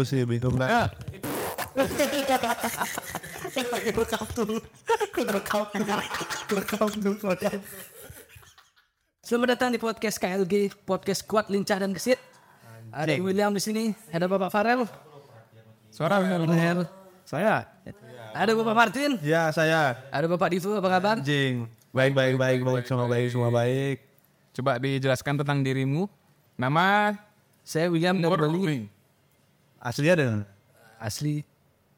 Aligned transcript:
mampus 0.00 0.16
sih 0.16 0.24
bingung 0.24 0.56
lah. 0.56 0.88
Selamat 9.20 9.48
datang 9.54 9.68
di 9.68 9.78
podcast 9.78 10.16
KLG, 10.16 10.72
podcast 10.88 11.20
kuat, 11.28 11.52
lincah 11.52 11.76
dan 11.76 11.92
gesit. 11.92 12.16
Ada 12.90 13.20
William 13.20 13.52
di 13.52 13.60
sini, 13.60 13.84
ada 14.08 14.24
Bapak 14.24 14.48
Farel, 14.48 14.88
Suara 15.92 16.16
Farel, 16.18 16.88
saya. 17.28 17.68
ada 18.32 18.52
Bapak 18.56 18.74
Martin, 18.74 19.20
Ya 19.20 19.52
saya 19.52 20.00
ada 20.08 20.26
Bapak 20.26 20.48
Divo, 20.48 20.80
apa 20.80 20.88
kabar? 20.88 21.16
anjing. 21.20 21.68
Baik 21.92 22.16
baik 22.16 22.34
baik 22.40 22.60
baik 22.64 22.84
semua 22.88 23.04
baik 23.04 23.28
semua 23.28 23.50
baik. 23.52 24.00
Coba 24.56 24.80
dijelaskan 24.80 25.44
tentang 25.44 25.60
dirimu. 25.60 26.08
Nama 26.56 27.14
Saya 27.60 27.92
William 27.92 28.16
umur 28.16 28.40
Aslinya 29.80 30.12
ada. 30.14 30.28
asli. 31.00 31.40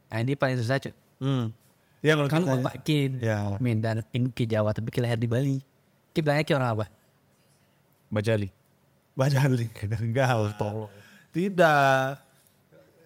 Nah, 0.06 0.22
ini 0.22 0.38
paling 0.38 0.54
susah 0.62 0.78
cuy. 0.78 0.94
Hmm. 1.18 1.50
Ya 1.98 2.14
kalau 2.14 2.30
Kan 2.30 2.42
kita 2.46 2.54
Bapak 2.58 2.74
Kin, 2.82 3.10
Ya. 3.18 3.58
Medan, 3.58 4.02
ini 4.14 4.30
ke 4.30 4.46
Jawa 4.46 4.70
tapi 4.70 4.90
ke 4.94 5.02
lahir 5.02 5.18
di 5.18 5.26
Bali. 5.26 5.58
Ki 6.14 6.22
bilangnya 6.22 6.46
ki 6.46 6.54
orang 6.54 6.70
apa? 6.78 6.86
Bajali. 8.06 8.50
baca 9.12 9.44
link 9.50 9.76
enggak 10.02 10.24
harus 10.24 10.52
tolong. 10.56 10.88
Tidak. 11.36 12.32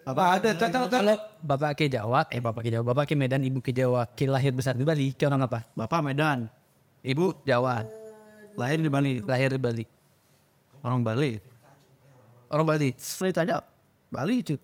Apa 0.07 0.39
ada 0.39 0.51
cocok 0.55 0.87
Kalau 0.87 1.17
Bapak 1.43 1.73
ke 1.75 1.91
Jawa, 1.91 2.31
eh 2.31 2.39
Bapak 2.39 2.63
ke 2.63 2.71
Jawa, 2.71 2.85
Bapak 2.87 3.11
ke 3.11 3.15
Medan, 3.19 3.43
Ibu 3.43 3.59
ke 3.59 3.75
Jawa, 3.75 4.07
ki 4.07 4.31
lahir 4.31 4.55
besar 4.55 4.79
di 4.79 4.87
Bali, 4.87 5.11
ki 5.11 5.27
orang 5.27 5.51
apa? 5.51 5.67
Bapak 5.75 5.99
Medan, 5.99 6.47
Ibu 7.03 7.43
Jawa, 7.43 7.83
lahir 8.55 8.79
di 8.79 8.87
Bali. 8.87 9.19
lahir 9.27 9.51
di 9.51 9.59
Bali. 9.59 9.85
Orang 10.81 11.03
Bali. 11.03 11.43
Orang 12.47 12.67
Bali. 12.71 12.95
Straight 12.95 13.35
aja. 13.35 13.67
Bali 14.11 14.43
cuy. 14.43 14.59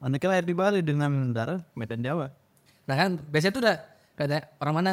Anaknya 0.00 0.28
lahir 0.32 0.44
di 0.48 0.54
Bali 0.56 0.80
dengan 0.80 1.10
darah 1.32 1.60
Medan 1.76 2.00
Jawa. 2.00 2.32
Nah 2.88 2.96
kan 2.96 3.10
biasanya 3.28 3.52
tuh 3.52 3.62
udah 3.62 3.76
kata 4.16 4.38
orang 4.60 4.74
mana? 4.80 4.90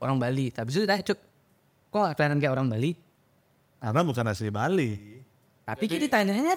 Orang 0.00 0.16
Bali. 0.16 0.48
Tapi 0.52 0.68
itu 0.72 0.84
udah 0.84 1.00
cuk. 1.00 1.18
Kok 1.92 2.16
kelihatan 2.16 2.40
kayak 2.40 2.52
orang 2.52 2.68
Bali? 2.68 2.96
Karena 3.80 4.00
bukan 4.04 4.24
asli 4.32 4.48
Bali. 4.48 4.90
Tapi 5.66 5.84
kita 5.88 6.06
tanyanya 6.08 6.56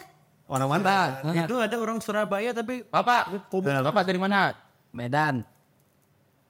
Orang 0.50 0.66
mana? 0.66 1.22
Nah, 1.22 1.46
Itu 1.46 1.62
ada 1.62 1.78
orang 1.78 2.02
Surabaya 2.02 2.50
tapi 2.58 2.82
Bapak, 2.90 3.54
Bapak 3.54 4.02
dari 4.02 4.18
mana? 4.18 4.58
Medan. 4.90 5.46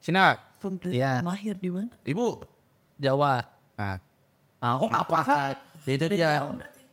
Cina. 0.00 0.40
Iya. 0.88 1.20
lahir 1.20 1.56
di 1.56 1.68
mana? 1.68 1.92
Ibu. 2.04 2.40
Jawa. 2.96 3.44
Nah, 3.76 3.96
Ah, 4.60 4.76
kok 4.76 4.92
apa? 4.92 5.20
Itu 5.88 6.04
dia. 6.12 6.44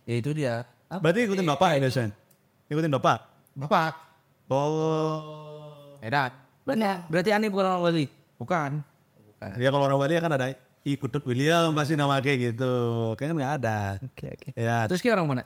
Itu 0.07 0.31
dia. 0.31 0.63
Berarti 0.87 1.27
ikutin 1.27 1.43
bapak 1.43 1.83
ya 1.83 1.91
Sen? 1.91 2.15
Ikutin 2.67 2.91
bapak. 2.91 3.19
Bapak. 3.55 3.93
Oh. 4.51 5.97
Medan. 6.03 6.31
Benar. 6.67 7.07
Berarti 7.07 7.31
aneh 7.31 7.47
bukan 7.47 7.63
orang 7.63 7.83
Bali. 7.87 8.05
Bukan. 8.35 8.71
Ya 9.55 9.71
kalau 9.71 9.87
orang 9.87 9.99
Bali 10.03 10.19
kan 10.19 10.31
ada 10.35 10.51
ikut 10.83 11.11
William 11.23 11.71
pasti 11.71 11.95
nama 11.95 12.19
kayak 12.19 12.37
gitu. 12.51 12.73
Kayaknya 13.15 13.33
nggak 13.39 13.53
ada. 13.63 13.79
Oke 14.03 14.27
oke. 14.35 14.49
Ya 14.59 14.83
Terus 14.91 14.99
ki 14.99 15.15
orang 15.15 15.27
mana? 15.31 15.43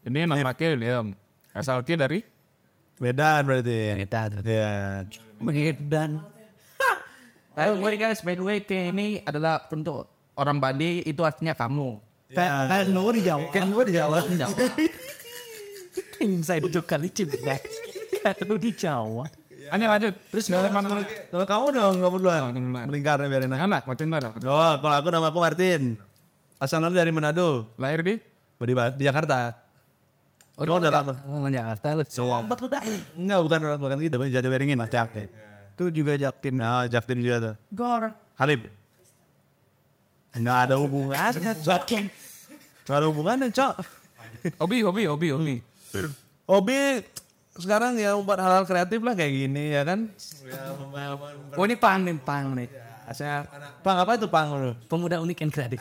Ini 0.00 0.24
nama 0.24 0.52
William. 0.56 1.12
Asal 1.52 1.84
dia 1.84 2.00
dari 2.00 2.24
Medan 2.96 3.44
berarti. 3.44 4.00
Medan. 4.00 4.28
Ya. 4.40 5.04
Medan. 5.44 6.10
Ayo, 7.60 7.76
wait 7.84 8.00
guys, 8.00 8.24
by 8.24 8.32
the 8.32 8.40
way, 8.40 8.64
kayak 8.64 8.96
ini 8.96 9.20
adalah 9.28 9.68
untuk 9.68 10.08
orang 10.40 10.56
Bali 10.56 11.04
itu 11.04 11.20
artinya 11.20 11.52
kamu. 11.52 12.00
Kayak 12.32 12.52
kayak 12.64 12.84
lu 12.88 13.12
di 13.12 13.20
Jawa. 13.20 13.46
Kan 13.52 13.68
gue 13.68 13.84
di 13.92 13.94
Jawa. 14.00 14.24
Saya 16.42 16.58
duduk 16.62 16.84
kali. 16.86 17.10
Kayak 17.10 18.46
lu 18.46 18.56
di 18.58 18.70
Jawa. 18.70 19.26
Hanya 19.72 19.88
lanjut. 19.96 20.14
Terus 20.28 20.44
nggak 20.52 20.70
mana? 20.70 21.00
Kalau 21.32 21.46
kamu 21.48 21.66
dong, 21.72 21.94
kamu 22.02 22.16
duluan. 22.20 22.42
Melingkar 22.86 23.18
ya 23.22 23.26
biarin 23.30 23.50
aja. 23.54 23.64
Anak, 23.64 23.82
macam 23.88 24.06
mana? 24.06 24.28
Oh, 24.36 24.72
kalau 24.78 24.96
aku 25.00 25.08
nama 25.08 25.26
aku 25.32 25.38
Martin. 25.40 25.82
Asalnya 26.60 26.92
dari 26.92 27.10
Manado. 27.10 27.66
Lahir 27.80 28.04
di? 28.04 28.14
Di, 28.62 28.74
di 29.00 29.02
Jakarta. 29.02 29.58
Oh, 30.54 30.68
Oh, 30.68 30.76
udah 30.78 30.92
lama. 30.92 31.16
Orang 31.26 31.50
Jakarta 31.50 31.86
lu. 31.96 32.04
Sobat 32.06 32.58
lu 32.60 32.68
dah. 32.68 32.82
Enggak, 33.16 33.38
bukan 33.42 33.58
bukan 33.80 33.96
gitu. 34.04 34.16
Jadi 34.28 34.46
beringin 34.46 34.76
mas 34.78 34.92
Jaktin. 34.92 35.26
Itu 35.74 35.88
juga 35.90 36.14
Jaktim. 36.20 36.54
Nah, 36.54 36.86
Jaktin 36.86 37.18
juga 37.18 37.36
tuh. 37.40 37.54
Gor. 37.72 38.12
Halib. 38.36 38.68
Enggak 40.36 40.58
ada 40.68 40.74
hubungannya. 40.78 41.52
Jaktin. 41.64 42.12
Enggak 42.84 42.96
ada 43.00 43.06
hubungannya, 43.08 43.48
Cok. 43.50 43.74
Hobi, 44.60 44.76
hobi, 44.84 45.02
hobi, 45.08 45.28
hobi. 45.32 45.56
Hobi 46.48 47.04
sekarang 47.52 48.00
ya 48.00 48.16
buat 48.16 48.40
hal-hal 48.40 48.64
kreatif 48.64 49.00
lah 49.04 49.12
kayak 49.12 49.32
gini 49.32 49.76
ya 49.76 49.84
kan. 49.84 50.08
Oh 51.56 51.64
ini 51.68 51.76
pang 51.76 52.00
nih, 52.00 52.16
pang 52.16 52.56
nih. 52.56 52.68
Saya, 53.12 53.44
Pang 53.84 54.00
apa 54.00 54.16
itu 54.16 54.24
Pang 54.24 54.56
lu? 54.56 54.72
Pemuda 54.88 55.20
unik 55.20 55.44
and 55.44 55.52
kreatif. 55.52 55.76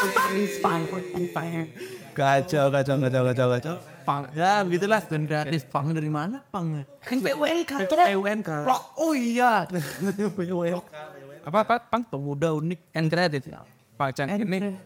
pang, 0.64 0.86
pang. 1.34 1.66
Kacau, 2.14 2.70
kacau, 2.70 2.94
kacau, 3.00 3.22
kacau, 3.26 3.46
kacau. 3.58 3.74
Pang. 4.06 4.22
Ya 4.38 4.62
begitulah. 4.62 5.02
Dan 5.02 5.26
gratis 5.26 5.66
pang 5.66 5.90
dari 5.90 6.06
mana 6.06 6.46
pang? 6.52 6.86
Kan 7.02 7.18
BUN 7.26 7.66
kan. 7.66 7.90
PWNK. 7.90 8.50
Oh 8.94 9.16
iya. 9.18 9.66
Apa, 11.40 11.64
apa, 11.64 11.80
Pang? 11.80 12.04
Pemuda 12.04 12.52
unik. 12.52 12.92
And 12.92 13.08
kreatif. 13.08 13.48
Pak 13.96 14.12
Cang 14.12 14.28
ini. 14.28 14.76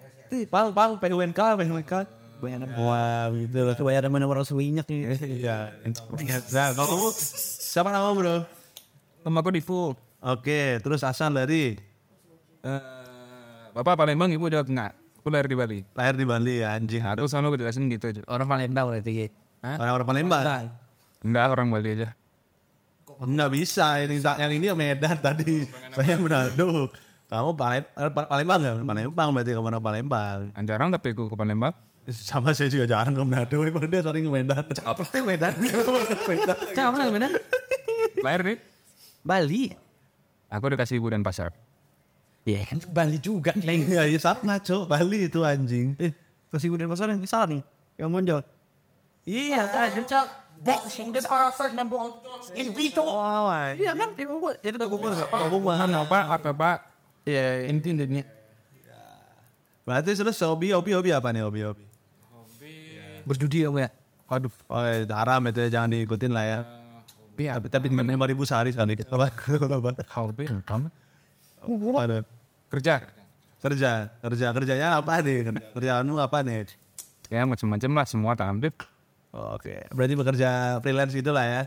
Pang, 0.47 0.71
Pang, 0.71 0.95
PUNK, 0.97 1.41
PUNK. 1.59 1.93
Wah, 2.77 3.29
gitu 3.33 3.59
lah. 3.65 3.75
Coba 3.75 3.91
ada 3.93 4.09
mana 4.09 4.25
orang 4.25 4.45
seminyak 4.45 4.85
nih. 4.87 5.03
Iya. 5.45 5.73
Nah, 6.53 6.69
kalau 6.75 6.89
kamu 6.89 7.09
siapa 7.61 7.89
nama 7.89 8.09
bro? 8.13 8.37
Nama 9.25 9.39
aku 9.41 9.51
Divu. 9.53 9.97
Oke, 10.25 10.81
terus 10.81 11.05
asal 11.05 11.33
dari 11.33 11.77
Eh, 12.65 12.81
Bapak 13.77 14.01
Palembang, 14.01 14.33
Ibu 14.33 14.49
Jawa 14.49 14.65
Tengah. 14.65 14.97
Aku 15.21 15.29
lahir 15.29 15.49
di 15.49 15.57
Bali. 15.57 15.81
lahir 15.93 16.17
di 16.17 16.25
Bali 16.25 16.65
ya, 16.65 16.77
anjing. 16.77 17.05
Aku 17.05 17.29
selalu 17.29 17.61
dijelasin 17.61 17.93
gitu 17.93 18.09
aja. 18.09 18.25
Orang 18.25 18.49
Palembang 18.49 18.89
berarti. 18.89 19.29
Orang-orang 19.61 20.07
Palembang. 20.09 20.45
Enggak, 21.25 21.45
orang 21.53 21.69
Bali 21.69 21.89
aja. 21.93 22.09
Enggak 23.21 23.51
bisa, 23.53 24.01
ini 24.01 24.21
yang 24.21 24.53
ini 24.53 24.67
Medan 24.73 25.17
tadi. 25.21 25.65
Saya 25.97 26.17
Manado. 26.17 26.89
Kamu 27.29 27.51
eh, 27.57 28.11
Pa- 28.13 28.29
Palembang 28.29 28.61
ya? 28.61 28.73
Palembang 28.81 29.29
berarti 29.33 29.51
kamu 29.57 29.69
orang 29.73 29.85
Palembang. 29.85 30.39
Jarang 30.65 30.89
tapi 30.93 31.13
aku 31.13 31.33
ke 31.33 31.37
Palembang. 31.37 31.73
Sama 32.13 32.53
saya 32.53 32.69
juga 32.69 32.85
jarang 32.85 33.17
ke 33.17 33.23
Manado, 33.25 33.65
emang 33.65 33.89
dia 33.89 34.05
sering 34.05 34.29
ke 34.29 34.33
Medan. 34.33 34.65
Apa 34.85 35.03
sih 35.09 35.25
Medan? 35.25 35.57
Medan. 36.29 36.57
Mana 36.93 37.09
benar? 37.09 37.33
Lahir 38.21 38.41
di? 38.45 38.55
Bali. 39.25 39.73
Aku 40.53 40.69
dikasih 40.69 41.01
Ibu 41.01 41.17
dan 41.17 41.25
Pasar. 41.25 41.57
Iya 42.45 42.61
kan 42.69 42.79
Bali 42.93 43.17
juga. 43.17 43.57
Iya, 43.57 44.05
iya 44.05 44.21
sama 44.21 44.61
cok. 44.61 44.85
Bali 44.85 45.33
itu 45.33 45.41
anjing. 45.41 45.97
Eh, 45.97 46.13
kasih 46.53 46.69
gue 46.69 46.85
pasar 46.85 47.09
yang 47.09 47.25
salah 47.25 47.49
nih. 47.49 47.65
Yang 47.97 48.09
muncul. 48.13 48.41
Iya, 49.25 49.65
kan 49.65 49.89
Vito. 52.77 53.01
Wow. 53.01 53.49
Iya 53.81 53.97
kan? 53.97 54.13
Itu 54.61 54.77
tuh 54.77 54.89
gue 54.93 55.11
Aku 55.33 55.57
bahan 55.65 55.91
apa, 55.97 56.19
apa, 56.37 56.51
Pak? 56.53 56.77
Ya, 57.25 57.65
inti 57.65 57.97
intinya. 57.97 58.21
Berarti 59.89 60.13
terus 60.13 60.37
hobi, 60.45 60.73
hobi, 60.77 60.93
hobi 60.93 61.11
apa 61.13 61.33
nih 61.33 61.45
hobi, 61.45 61.61
hobi? 61.65 61.85
Berjudi 63.25 63.65
ya, 63.65 63.71
ya. 63.73 63.89
Aduh, 64.25 64.53
Oh, 64.69 64.81
ya, 64.81 65.05
haram 65.13 65.45
itu 65.47 65.61
ya, 65.65 65.69
jangan 65.81 65.93
diikutin 65.93 66.33
lah 66.33 66.45
ya. 66.45 66.59
hobi 67.35 67.45
apa? 67.51 67.67
Tapi 67.69 67.69
tapi 67.69 67.87
lima 67.91 68.25
ribu 68.25 68.47
sehari 68.47 68.71
sekali. 68.73 68.97
Apa? 69.01 69.29
Apa? 69.29 69.91
Hobi, 70.17 70.45
kamu? 70.65 70.89
Kerja. 72.71 72.95
Kerja, 73.65 74.13
kerja, 74.21 74.47
kerjanya 74.53 74.89
apa 75.01 75.25
nih? 75.25 75.49
Kerjaanmu 75.73 76.21
apa 76.21 76.45
nih? 76.45 76.69
Ya, 77.33 77.49
macam-macam 77.49 77.91
lah, 77.97 78.05
semua 78.05 78.33
tak 78.37 78.53
ambil. 78.53 78.73
Oke, 79.35 79.89
berarti 79.91 80.15
bekerja 80.15 80.49
freelance 80.85 81.17
gitu 81.17 81.33
lah 81.33 81.43
ya. 81.49 81.63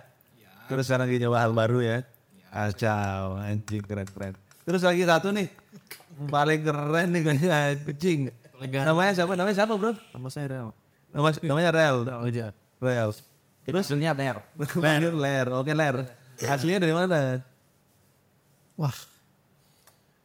Terus 0.70 0.86
sekarang 0.86 1.10
lagi 1.10 1.18
nyoba 1.20 1.38
hal 1.42 1.52
baru 1.58 1.80
ya. 1.82 1.98
Kacau, 2.54 3.42
anjing 3.42 3.82
keren 3.84 4.08
keren. 4.08 4.34
Terus 4.64 4.82
lagi 4.86 5.04
satu 5.04 5.34
nih, 5.34 5.50
paling 6.30 6.62
keren 6.64 7.08
nih 7.12 7.22
kayaknya 7.26 7.50
anjing. 7.82 8.20
Namanya 8.62 9.12
siapa? 9.18 9.34
Namanya 9.34 9.56
siapa 9.58 9.74
bro? 9.74 9.92
Sama 10.14 10.30
saya 10.30 10.48
Rel. 10.48 10.70
Nama, 11.12 11.30
namanya 11.44 11.72
Rel. 11.72 11.98
aja. 12.06 12.48
Rel. 12.78 13.10
Terus 13.68 13.86
dunia 13.92 14.16
ler. 14.16 14.40
Ler, 14.84 15.12
Ler. 15.12 15.48
Oke 15.52 15.76
Ler. 15.76 16.08
Aslinya 16.40 16.80
dari 16.80 16.94
mana? 16.96 17.44
Wah. 18.80 18.96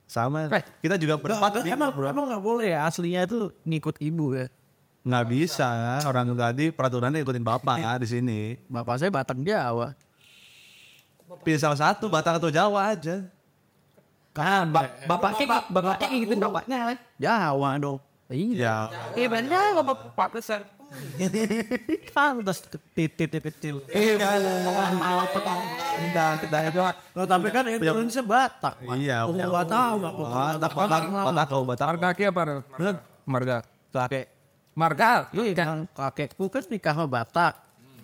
Sama. 0.07 0.47
Kita 0.79 0.95
juga 1.01 1.17
berempat. 1.17 1.65
Emang 1.65 1.91
bro, 1.91 2.07
emang 2.07 2.29
nggak 2.29 2.45
boleh 2.45 2.69
ya 2.77 2.85
aslinya 2.85 3.25
itu 3.25 3.49
ngikut 3.65 3.97
ibu 3.99 4.37
ya. 4.37 4.47
Nggak 5.03 5.25
bisa. 5.27 5.99
Orang 6.07 6.37
tadi 6.39 6.71
peraturannya 6.71 7.25
ikutin 7.25 7.43
bapak 7.43 7.77
ya 7.81 7.93
di 7.99 8.07
sini. 8.07 8.41
Bapak 8.71 9.01
saya 9.03 9.11
Batang 9.11 9.43
Jawa. 9.43 9.97
Pilih 11.43 11.57
salah 11.57 11.81
satu, 11.81 12.13
Batak 12.13 12.39
atau 12.39 12.53
Jawa 12.53 12.93
aja. 12.93 13.25
Kan, 14.37 14.69
ba 14.69 14.89
Bapaknya 15.09 15.65
bapaknya 15.73 16.07
gitu 16.13 16.33
bapaknya. 16.37 17.01
Jawa 17.17 17.81
dong. 17.81 17.99
Iya. 18.33 18.89
Iya 19.13 19.29
benar 19.29 19.77
bapak 19.85 20.41
besar. 20.41 20.65
Pantas 22.13 22.69
titiknya 22.93 23.41
kecil. 23.41 23.81
Eh, 23.89 24.21
tidak, 24.21 26.37
tidak 26.45 26.61
itu. 26.69 26.81
Loh, 27.17 27.25
tapi 27.25 27.49
kan 27.49 27.65
Indonesia 27.65 28.21
Batak. 28.21 28.77
Pak. 28.77 28.97
Iya, 29.01 29.25
Oh. 29.25 29.33
Batak, 29.33 30.77
Batak, 30.77 31.03
Batak, 31.09 31.47
kau 31.49 31.65
Batak. 31.65 31.87
Marga 31.89 32.13
kaki 32.13 32.23
apa? 32.29 32.41
Marga. 33.25 33.57
Kakek. 33.93 34.27
Marga. 34.77 35.33
Iya, 35.33 35.53
kan 35.57 35.89
kakekku 35.97 36.45
kan 36.53 36.65
nikah 36.69 36.93
sama 36.93 37.09
Batak. 37.09 37.57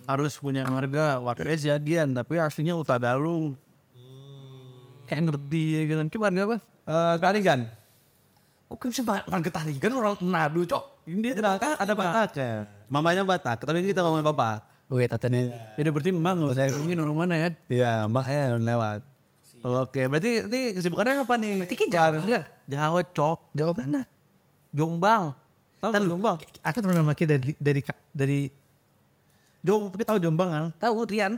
Harus 0.08 0.40
punya 0.40 0.64
marga. 0.64 1.20
Wakilnya 1.20 1.76
jadian, 1.76 2.16
tapi 2.16 2.40
aslinya 2.40 2.72
Utadalung. 2.72 3.52
Kayak 5.04 5.28
ngerti 5.28 5.62
ya 5.76 5.80
gitu. 5.88 6.02
Coba 6.16 6.32
apa? 6.32 6.56
Eh, 8.68 8.76
Kanigan. 8.76 8.76
Kok 8.76 8.88
bisa 8.92 9.02
marga 9.04 9.50
Tarigan 9.50 9.92
orang 9.96 10.16
Manado, 10.20 10.60
cok? 10.64 10.84
Ini 11.08 11.18
dia 11.24 11.56
kan 11.56 11.72
ada 11.80 11.92
Batak 11.96 12.30
ya. 12.36 12.68
Mamanya 12.88 13.24
Batak, 13.24 13.64
tapi 13.64 13.80
kita 13.84 14.04
ngomongin 14.04 14.28
papa. 14.28 14.60
Wih, 14.88 15.04
tatanya. 15.04 15.52
Jadi 15.76 15.88
berarti 15.92 16.10
memang 16.12 16.36
loh, 16.40 16.52
saya 16.56 16.72
ingin 16.72 16.96
orang 17.00 17.16
mana 17.16 17.34
ya? 17.36 17.48
Iya, 17.68 17.92
makanya 18.08 18.56
lewat. 18.56 19.00
Oke, 19.60 20.08
berarti 20.08 20.48
ini 20.48 20.60
kesibukannya 20.72 21.28
apa 21.28 21.34
nih? 21.36 21.52
Berarti 21.64 21.74
kan 21.76 21.88
Jawa. 21.92 22.40
Jawa, 22.64 23.00
cok. 23.04 23.38
Jawa 23.52 23.72
mana? 23.76 24.00
Jombang. 24.72 25.36
Tahu 25.78 25.92
Jombang? 25.92 26.36
Aku 26.64 26.78
pernah 26.80 27.04
pakai 27.12 27.26
dari 27.26 27.52
dari 27.60 27.80
dari 28.12 28.40
Jombang, 29.60 29.90
tapi 29.92 30.04
tahu 30.08 30.18
Jombang 30.22 30.48
kan? 30.48 30.64
tahu 30.80 31.04
Rian. 31.04 31.32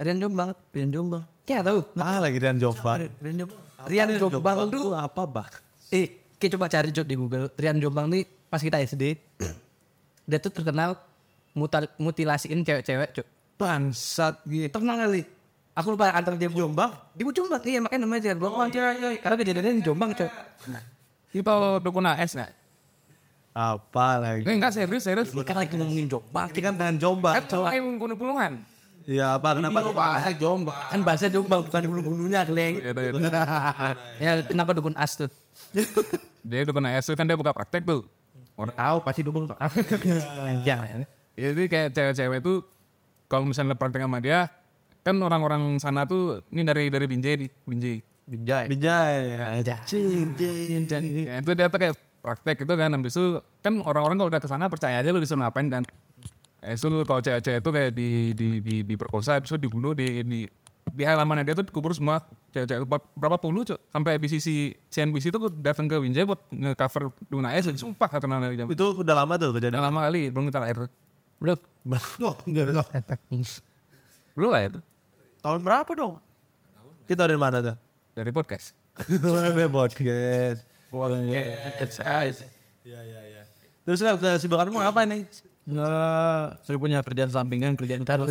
Rian 0.00 0.18
Jombang. 0.18 0.50
Rian 0.74 0.90
Jombang. 0.90 1.22
Ya 1.46 1.60
tahu. 1.62 1.84
Ah, 2.00 2.18
lagi 2.18 2.38
dan 2.42 2.58
Jombang. 2.58 3.06
Rian 3.22 3.36
Jombang. 3.44 3.60
Rian 3.86 4.08
Jombang 4.18 4.56
itu 4.66 4.90
apa, 4.96 5.22
bah? 5.28 5.48
Eh, 5.92 6.23
kita 6.44 6.60
coba 6.60 6.68
cari 6.68 6.92
Jod 6.92 7.08
di 7.08 7.16
Google. 7.16 7.48
Rian 7.56 7.80
Jombang 7.80 8.12
nih 8.12 8.28
pas 8.52 8.60
kita 8.60 8.76
SD. 8.84 9.16
dia 10.28 10.38
tuh 10.40 10.52
terkenal 10.52 11.00
mutal, 11.56 11.88
mutilasiin 11.96 12.60
cewek-cewek, 12.60 13.16
Cuk. 13.16 13.26
Bangsat 13.56 14.44
gitu. 14.44 14.68
Terkenal 14.68 15.08
kali. 15.08 15.24
Aku 15.72 15.96
lupa 15.96 16.12
antara 16.12 16.36
dia 16.36 16.52
Jombang. 16.52 16.92
Di 17.16 17.24
Jombang, 17.24 17.64
iya 17.64 17.80
makanya 17.80 18.00
namanya 18.04 18.20
Rian 18.28 18.38
Jombang. 18.44 18.68
Karena 19.24 19.36
kejadiannya 19.40 19.72
di 19.80 19.84
Jombang, 19.88 20.10
Cuk. 20.12 20.30
Itu 21.32 21.56
dukun 21.80 22.04
AS 22.04 22.36
nggak? 22.36 22.52
Apa 23.54 24.06
lagi? 24.20 24.44
Enggak 24.44 24.76
serius 24.76 25.08
serius. 25.08 25.32
Ini 25.32 25.46
kan 25.48 25.56
lagi 25.56 25.72
ngomongin 25.80 26.12
Jombang. 26.12 26.52
Ini 26.52 26.60
kan 26.60 26.74
dengan 26.76 26.96
Jombang. 27.00 27.34
Kan 27.40 27.44
cowok 27.48 27.72
yang 27.72 27.86
bunuh 27.96 28.16
puluhan. 28.20 28.52
Iya, 29.04 29.36
apa 29.36 29.60
kenapa? 29.60 29.78
Bahasa 29.92 30.32
Jombang. 30.32 30.76
Kan 30.88 31.00
bahasa 31.04 31.26
Jombang, 31.28 31.60
bukan 31.68 31.82
bulu-bulunya, 31.88 32.40
Kleng. 32.48 32.80
Iya, 32.80 32.92
iya, 32.96 33.10
iya. 33.12 33.90
ya, 34.24 34.32
kenapa 34.48 34.72
dukun 34.72 34.96
as 34.96 35.16
tuh? 35.16 35.28
Dia 36.48 36.68
dukun 36.68 36.84
AS 36.84 37.08
itu 37.08 37.16
kan 37.16 37.24
dia 37.24 37.40
buka 37.40 37.56
praktek 37.56 37.88
tuh. 37.88 38.04
Orang 38.52 38.76
Tahu, 38.76 38.96
pasti 39.00 39.20
dukun. 39.24 39.48
Jangan. 40.60 41.08
Jadi 41.40 41.62
kayak 41.72 41.88
cewek-cewek 41.96 42.38
itu 42.44 42.54
kalau 43.32 43.48
misalnya 43.48 43.72
praktek 43.74 44.04
sama 44.04 44.20
dia, 44.20 44.52
kan 45.00 45.16
orang-orang 45.24 45.80
sana 45.80 46.04
tuh 46.04 46.44
ini 46.52 46.62
dari 46.62 46.92
dari 46.92 47.06
Binjai 47.08 47.34
nih, 47.40 47.50
Binjai. 47.64 47.96
Bijay. 48.24 48.64
Bijay. 48.72 49.16
Ya, 51.28 51.36
itu 51.44 51.50
dia 51.52 51.68
tuh 51.68 51.76
kayak 51.76 51.94
praktek 52.24 52.64
itu 52.64 52.72
kan, 52.72 52.88
habis 52.88 53.12
itu 53.12 53.36
kan 53.60 53.72
orang-orang 53.84 54.16
kalau 54.16 54.30
udah 54.32 54.40
ke 54.40 54.48
sana 54.48 54.72
percaya 54.72 54.96
aja 55.00 55.12
lu 55.12 55.20
disuruh 55.20 55.44
ngapain 55.44 55.68
kan. 55.68 55.84
Eh, 56.64 56.74
lu 56.88 57.04
kalau 57.04 57.20
cewek-cewek 57.20 57.60
itu 57.60 57.70
kayak 57.70 57.90
di 57.92 58.08
di 58.32 58.48
di 58.64 58.74
diperkosa, 58.82 59.36
habis 59.36 59.52
itu 59.52 59.60
dibunuh 59.60 59.92
di 59.92 60.24
di 60.24 60.40
di 60.84 61.02
halamannya 61.04 61.44
dia 61.44 61.56
tuh 61.56 61.64
dikubur 61.64 61.92
semua 61.96 62.24
cewek-cewek 62.52 62.84
Ber- 62.84 63.08
berapa 63.16 63.36
puluh 63.36 63.64
cok 63.64 63.80
sampai 63.88 64.20
BCC 64.20 64.48
CNBC 64.88 65.32
itu 65.32 65.38
datang 65.60 65.88
ke 65.88 65.96
Winjai 65.96 66.24
buat 66.24 66.40
nge-cover 66.48 67.08
Duna 67.28 67.56
S 67.56 67.72
sumpah 67.74 68.08
dari 68.08 68.56
jam 68.56 68.68
Itu 68.68 69.00
udah 69.00 69.14
lama 69.16 69.34
tuh 69.36 69.56
kejadian. 69.56 69.80
udah 69.80 69.84
lama 69.88 70.00
kali 70.08 70.28
belum 70.28 70.44
kita 70.48 70.60
lahir 70.60 70.76
belum 71.40 71.58
enggak, 72.48 72.64
enggak. 72.68 72.86
belum 74.36 74.50
lah 74.52 74.62
itu 74.64 74.80
Tahun 75.40 75.60
berapa 75.60 75.90
dong? 75.92 76.14
Kita 77.04 77.28
dari 77.28 77.36
mana 77.36 77.60
tuh? 77.60 77.76
dari 78.14 78.30
podcast 78.32 78.72
Podcast. 80.88 82.38
Terus 83.84 84.00
lah, 84.00 84.14
kesibukanmu 84.14 84.78
apa 84.78 85.02
nih? 85.04 85.26
Nggak, 85.64 86.60
saya 86.60 86.76
punya 86.76 87.00
kerjaan 87.00 87.32
sampingan, 87.32 87.72
kerjaan 87.72 88.04
taruh. 88.04 88.28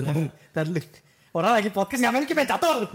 Orang 1.33 1.57
lagi 1.57 1.73
podcast 1.73 1.97
ngapain 1.97 2.29
kita 2.29 2.45
catur? 2.45 2.85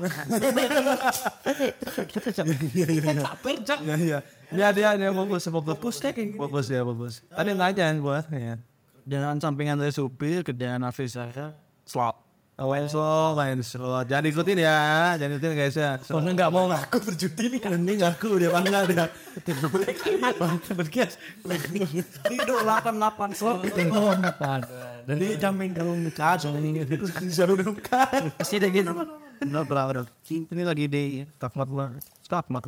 Iya, 3.82 3.96
iya. 3.98 4.18
Iya, 4.54 4.68
dia, 4.70 4.88
dia 4.94 5.10
fokus, 5.10 5.42
fokus. 5.50 5.74
Fokus 5.74 5.96
deh, 5.98 6.14
Fokus 6.38 6.66
ya, 6.70 6.86
fokus. 6.86 7.26
Tadi 7.26 7.50
nanya 7.58 7.90
gua, 7.98 8.22
ya. 8.30 8.54
Kerjaan 9.02 9.42
sampingan 9.42 9.82
saya 9.82 9.90
supir, 9.90 10.46
kerjaan 10.46 10.86
afis 10.86 11.18
saya 11.18 11.58
slot. 11.82 12.27
Slow, 12.58 13.38
main 13.38 13.62
slow. 13.62 14.02
Jangan 14.02 14.26
ikutin 14.34 14.58
ya, 14.58 15.14
jangan 15.14 15.38
ikutin 15.38 15.54
guys 15.54 15.78
ya. 15.78 15.94
Soalnya 16.02 16.34
nggak 16.34 16.50
mau 16.50 16.66
ngaku 16.66 16.98
berjudi 17.06 17.54
nih 17.54 17.60
kan 17.62 17.78
ini 17.78 18.02
ngaku 18.02 18.28
dia 18.42 18.50
panggil 18.50 18.82
dia. 18.90 19.06
Berkias. 20.74 21.14
Tidur 22.26 22.58
delapan 22.66 22.98
delapan 22.98 23.30
slot. 23.30 23.62
Jadi 23.62 25.26
jamin 25.38 25.70
kalau 25.70 25.94
nikah 25.94 26.34
soalnya 26.34 26.82
ini 26.82 26.98
disuruh 26.98 27.54
nikah. 27.62 28.10
Pasti 28.34 28.58
ada 28.58 28.66
gitu. 28.74 28.90
Benar 29.38 29.62
benar. 29.62 30.10
Ini 30.26 30.62
lagi 30.66 30.90
di 30.90 31.22
staff 31.38 31.54
mat 31.54 31.70
staff 32.26 32.50
mat 32.50 32.66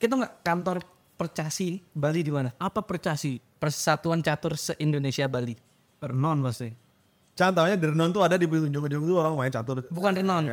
Kita 0.00 0.16
nggak 0.16 0.40
kantor 0.40 0.80
Percasi 1.18 1.82
Bali 1.90 2.22
di 2.22 2.30
mana? 2.30 2.54
Apa 2.62 2.78
percasi? 2.86 3.42
Persatuan 3.42 4.22
Catur 4.22 4.54
se-Indonesia 4.54 5.26
Bali. 5.26 5.50
Pernon 5.98 6.46
pasti. 6.46 6.87
Contohnya 7.38 7.78
di 7.78 7.86
Renon 7.86 8.10
tuh 8.10 8.26
ada 8.26 8.34
di 8.34 8.50
ujung-ujung 8.50 9.02
tuh 9.06 9.16
orang 9.22 9.38
main 9.38 9.52
catur. 9.54 9.86
Bukan 9.86 10.18
Renon. 10.18 10.50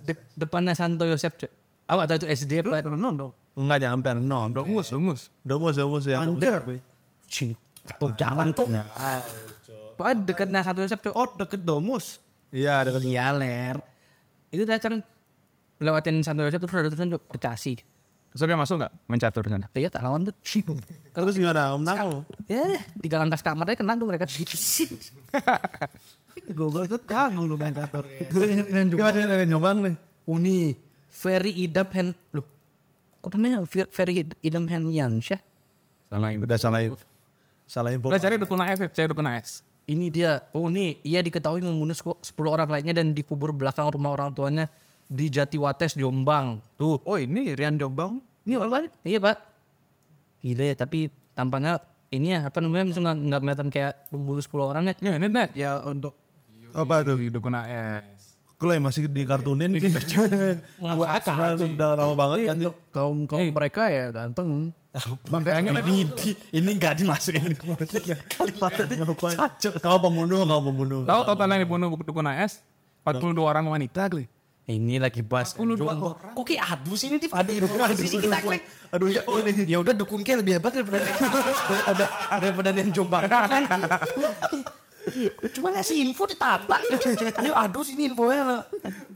De- 0.00 0.24
depannya 0.32 0.72
Santo 0.72 1.04
Yosef, 1.04 1.36
Cuk. 1.36 1.52
Aku 1.84 2.00
tahu 2.08 2.16
itu 2.24 2.26
SD 2.32 2.64
apa. 2.64 2.80
Pernon 2.80 3.14
dong. 3.20 3.32
Enggak 3.52 3.84
nyampe 3.84 4.08
Renon. 4.16 4.48
Dungus 4.56 4.88
dungus 4.96 5.28
Domus, 5.44 5.76
domus 5.76 6.08
ya. 6.08 6.24
Under. 6.24 6.64
Tuh 8.00 8.10
jangan 8.16 8.56
tuh. 8.56 8.64
Pokoknya 10.00 10.16
dekatnya 10.24 10.60
Santo 10.64 10.80
Yosef, 10.80 11.04
Cuk. 11.04 11.12
Oh 11.12 11.28
deket 11.36 11.60
domus. 11.60 12.16
Iya, 12.48 12.80
ada 12.80 12.96
Iya, 12.96 13.36
ler. 13.36 13.76
Itu 14.48 14.64
dah 14.64 14.80
kan 14.80 15.04
lewatin 15.84 16.24
Santo 16.24 16.48
Yosef 16.48 16.64
terus 16.64 16.72
ada 16.72 16.88
tulisan 16.88 17.12
Bekasi. 17.12 17.76
Dia 18.38 18.52
masuk 18.54 18.76
nggak 18.76 18.92
main 19.04 19.16
catur 19.16 19.42
di 19.42 19.50
sana 19.50 19.66
Iya, 19.72 19.88
tak 19.88 20.02
lawan 20.02 20.28
tuh. 20.28 20.34
Terus 20.36 21.34
gimana? 21.34 21.72
Om 21.72 21.82
Nang? 21.82 22.20
Ya, 22.44 22.76
tiga 22.98 23.16
lantas 23.16 23.40
kamarnya 23.40 23.74
kena 23.74 23.96
tuh 23.96 24.04
mereka. 24.04 24.28
Google 26.52 26.84
itu 26.84 26.98
kangen 27.00 27.48
lu 27.48 27.56
main 27.56 27.72
kantor. 27.72 28.04
Gimana 28.92 29.42
nyobang 29.42 29.78
nih? 29.82 29.94
Uni, 30.26 30.76
Ferry 31.08 31.54
Idam 31.56 31.88
Hen. 31.88 32.08
Loh, 32.30 32.44
kok 33.18 33.32
namanya 33.32 33.64
Fer- 33.64 33.88
Ferry 33.88 34.20
Idam 34.40 34.66
Hen 34.66 34.84
Yansyah? 34.86 35.40
salah 36.06 36.30
itu 36.30 36.44
Udah 36.44 36.54
salah 36.54 36.80
info. 36.80 37.02
Salah 37.66 37.90
info. 37.90 38.06
udah 38.06 38.20
cari 38.20 38.38
dukun 38.38 38.62
AS 38.62 38.78
cari 38.86 39.06
dukun 39.10 39.26
AS 39.26 39.66
Ini 39.86 40.06
dia. 40.06 40.38
Oh 40.52 40.66
ini, 40.66 40.98
ia 41.02 41.18
diketahui 41.18 41.62
membunuh 41.62 41.94
seko- 41.94 42.18
10 42.20 42.36
orang 42.46 42.68
lainnya 42.68 42.94
dan 42.94 43.10
dikubur 43.10 43.50
belakang 43.50 43.86
rumah 43.88 44.12
orang 44.12 44.30
tuanya 44.30 44.66
di 45.06 45.26
Jatiwates, 45.26 45.94
Jombang. 45.94 46.58
Tuh. 46.74 46.98
Oh 47.02 47.16
ini 47.16 47.54
Rian 47.54 47.76
Jombang. 47.76 48.18
Ini 48.42 48.54
orang 48.56 48.70
Bali? 48.72 48.88
Iya 49.02 49.18
pak. 49.18 49.36
Gila 50.38 50.64
ya, 50.64 50.74
tapi 50.74 50.98
tampaknya 51.32 51.82
ini 52.08 52.30
ya, 52.30 52.46
apa 52.46 52.58
namanya, 52.58 52.86
misalnya 52.86 53.12
nggak 53.14 53.40
kelihatan 53.40 53.68
kayak 53.68 53.92
membunuh 54.08 54.38
10 54.38 54.70
orang 54.70 54.82
ya. 54.86 54.94
ya 55.00 55.12
ini 55.18 55.26
net 55.26 55.50
Ya 55.52 55.82
untuk 55.82 56.14
Apa 56.70 57.02
tuh? 57.02 57.18
di 57.18 57.26
dukun 57.28 57.50
AS 57.52 58.38
Kalau 58.56 58.72
yang 58.72 58.86
masih 58.86 59.04
dikartunin 59.10 59.68
gitu. 59.74 59.90
Wah, 60.80 60.96
Udah 60.96 61.90
lama 61.92 62.14
banget 62.14 62.38
kan. 62.46 62.56
kaum 62.88 63.26
kaum 63.26 63.52
mereka 63.52 63.90
ya 63.90 64.08
ganteng. 64.08 64.70
makanya 65.32 65.76
Ini 65.84 66.08
ini 66.56 66.70
nggak 66.72 67.04
dimasukin 67.04 67.52
kalimatnya 68.32 69.04
cacat. 69.36 69.76
Kau 69.76 69.98
pembunuh, 70.00 70.48
kau 70.48 70.60
pembunuh. 70.62 71.04
tahu 71.04 71.20
total 71.26 71.48
yang 71.52 71.60
dibunuh 71.68 71.92
dukun 72.00 72.24
AS 72.32 72.64
42 73.04 73.36
orang 73.36 73.68
wanita 73.68 74.08
kali 74.08 74.24
Ini 74.66 74.98
lagi 74.98 75.22
bahas. 75.22 75.54
Kok 75.54 76.42
kayak 76.42 76.62
aduh 76.66 76.98
sih 76.98 77.06
ini 77.06 77.22
di 77.22 77.30
pada 77.30 77.46
sini 77.94 78.18
kita 78.18 78.42
klik. 78.42 78.66
Aduh 78.90 79.06
ya, 79.06 79.22
oh, 79.30 79.38
ini. 79.38 79.62
Ya 79.62 79.78
udah 79.78 79.94
dukun 79.94 80.26
kayak 80.26 80.42
lebih 80.42 80.58
hebat 80.58 80.74
daripada 80.74 81.06
daripada 81.06 82.04
daripada 82.42 82.68
yang 82.74 82.90
Jombang 82.90 83.30
kan. 83.30 83.62
Cuma 85.54 85.70
ngasih 85.70 86.02
info 86.02 86.26
ditabak. 86.26 86.82
Ayo 87.38 87.54
aduh 87.54 87.86
sini 87.86 88.10
infonya. 88.10 88.66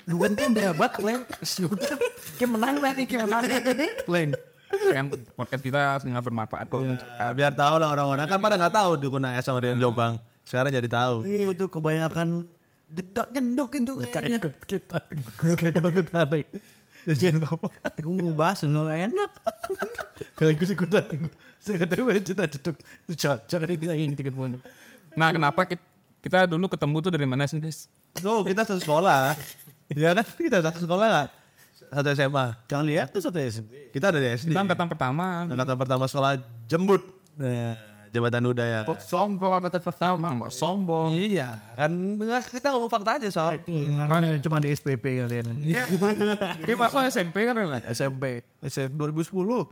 Lu 0.07 0.23
kan 0.23 0.38
dia 0.38 0.47
udah 0.47 0.64
hebat, 0.71 0.92
Len. 1.02 1.21
Sudah. 1.42 1.99
Kayak 2.38 2.50
menang 2.54 2.75
berarti 2.78 3.02
kayak 3.11 3.26
menang. 3.26 3.42
Lain. 4.07 4.30
kan 4.71 5.11
podcast 5.35 5.66
kita 5.66 5.99
nggak 5.99 6.25
bermanfaat 6.30 6.71
kok 6.71 6.78
Ya, 6.78 7.35
biar 7.35 7.50
tahu 7.59 7.83
lah 7.83 7.90
orang-orang 7.90 8.23
kan 8.30 8.38
pada 8.38 8.54
nggak 8.54 8.71
tahu 8.71 8.90
dukun 9.02 9.26
AS 9.26 9.42
sama 9.42 9.59
Rian 9.59 9.83
Jombang. 9.83 10.23
Sekarang 10.47 10.71
jadi 10.71 10.87
tahu. 10.87 11.26
Ini 11.26 11.50
itu 11.50 11.66
kebanyakan 11.66 12.47
dedak 12.91 13.31
nyendok 13.31 13.71
itu 13.79 13.93
kayaknya. 14.11 14.39
Jadi 17.01 17.33
apa? 17.33 17.67
Aku 17.97 18.13
mau 18.13 18.37
bahas 18.37 18.61
nggak 18.61 18.99
enak. 19.09 19.31
Kalau 20.37 20.53
gue 20.53 20.67
sih. 20.69 20.77
Saya 21.61 21.77
kata 21.81 21.93
gue 21.97 22.13
cerita 22.21 22.45
cedok. 22.45 22.77
Cocok 23.09 23.61
ini 23.65 23.75
kita 23.81 23.95
ini 23.97 24.15
tiga 24.19 24.29
puluh. 24.35 24.61
Nah 25.17 25.33
kenapa 25.33 25.65
kita, 25.65 25.85
kita 26.21 26.39
dulu 26.45 26.69
ketemu 26.69 26.97
tuh 27.01 27.11
dari 27.17 27.25
mana 27.25 27.49
sih 27.49 27.57
Des? 27.57 27.89
Oh, 28.21 28.45
kita 28.45 28.69
satu 28.69 28.85
sekolah. 28.85 29.33
Iya 29.89 30.13
kan? 30.13 30.27
Kita 30.29 30.61
satu 30.61 30.79
sekolah 30.85 31.07
nggak? 31.09 31.29
Satu 31.91 32.09
SMA. 32.13 32.47
Jangan 32.69 32.85
lihat 32.85 33.09
tuh 33.17 33.21
satu 33.25 33.41
SD. 33.41 33.97
Kita 33.97 34.13
dari 34.13 34.37
SD. 34.37 34.53
Kita 34.53 34.61
angkatan 34.61 34.87
pertama. 34.93 35.49
Angkatan 35.49 35.77
pertama 35.81 36.05
sekolah 36.05 36.37
Jembut. 36.69 37.03
Nah, 37.41 37.81
Jabatan 38.11 38.43
Udaya. 38.45 38.83
Sombong 38.99 39.52
angkatan 39.55 39.79
pertama, 39.81 40.35
Mbak. 40.35 40.50
sombong. 40.50 41.14
Iya, 41.14 41.62
kan 41.73 41.90
nggak, 41.90 42.50
kita 42.50 42.75
ngomong 42.75 42.90
fakta 42.90 43.17
aja 43.17 43.29
soal. 43.31 43.62
Makanya 43.62 44.35
cuma 44.40 44.59
di 44.59 44.69
SPP 44.69 45.23
kalian. 45.23 45.47
Kita 46.61 46.75
masuk 46.76 47.07
SMP 47.07 47.47
kan 47.47 47.55
ya? 47.55 47.79
SMP. 47.88 48.43
SMP 48.61 48.99
2010. 48.99 49.71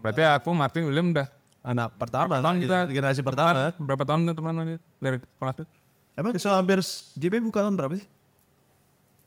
Berarti 0.00 0.22
aku 0.22 0.48
Martin 0.50 0.88
William 0.88 1.12
udah 1.12 1.28
Anak 1.60 1.98
pertama, 1.98 2.38
Tahun 2.38 2.62
kita- 2.62 2.86
generasi 2.86 3.20
pertama. 3.20 3.74
berapa 3.74 4.06
tahun 4.06 4.30
tuh 4.30 4.34
teman 4.38 4.54
dari 4.96 5.18
sekolah 5.18 5.52
tuh? 5.52 5.66
Emang 6.14 6.30
so 6.38 6.48
hampir 6.48 6.78
JP 7.12 7.42
buka 7.42 7.60
tahun 7.60 7.74
berapa 7.74 7.98
sih? 7.98 8.06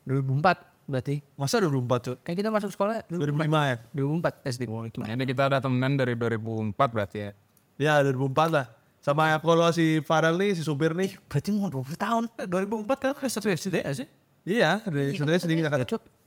2004 0.07 0.55
berarti. 0.87 1.19
Masa 1.35 1.59
2004 1.59 1.99
tuh? 1.99 2.15
Kan 2.23 2.33
kita 2.33 2.47
masuk 2.47 2.71
sekolah 2.71 3.03
2005 3.05 3.43
ya? 3.67 3.77
2004 3.91 4.39
SD. 4.47 4.63
Ini 5.03 5.23
kita 5.27 5.41
udah 5.45 5.59
temenan 5.59 5.99
dari 5.99 6.15
2004 6.15 6.73
berarti 6.89 7.17
ya. 7.19 7.31
Ya 7.79 8.03
2004 8.03 8.51
lah. 8.51 8.67
Sama 9.00 9.31
kalau 9.39 9.71
si 9.71 10.03
Farel 10.03 10.36
nih, 10.36 10.59
si 10.59 10.62
supir 10.67 10.91
nih. 10.91 11.15
Berarti 11.31 11.55
mau 11.55 11.71
20 11.71 11.95
tahun. 11.95 12.24
2004 12.43 13.00
kan 13.00 13.15
Satu 13.31 13.48
SD 13.48 13.79
aja 13.79 14.03
sih. 14.03 14.07
Iya, 14.43 14.83
dari 14.83 15.15
sebenarnya 15.15 15.41
sedikit 15.48 15.63
kan. 15.71 15.79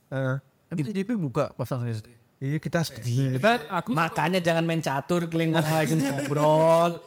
Heeh. 0.09 0.37
Tapi 0.73 0.81
JP 0.89 1.09
buka 1.21 1.53
pasang 1.53 1.85
SD. 1.85 2.09
Iya 2.41 2.57
kita 2.57 2.81
sedih. 2.81 3.37
Kita 3.37 3.69
aku 3.69 3.93
Makanya 3.93 4.41
jangan 4.41 4.65
main 4.65 4.81
catur 4.81 5.29
kalian 5.29 5.53
lagi 5.53 5.93
ngobrol. 6.01 6.97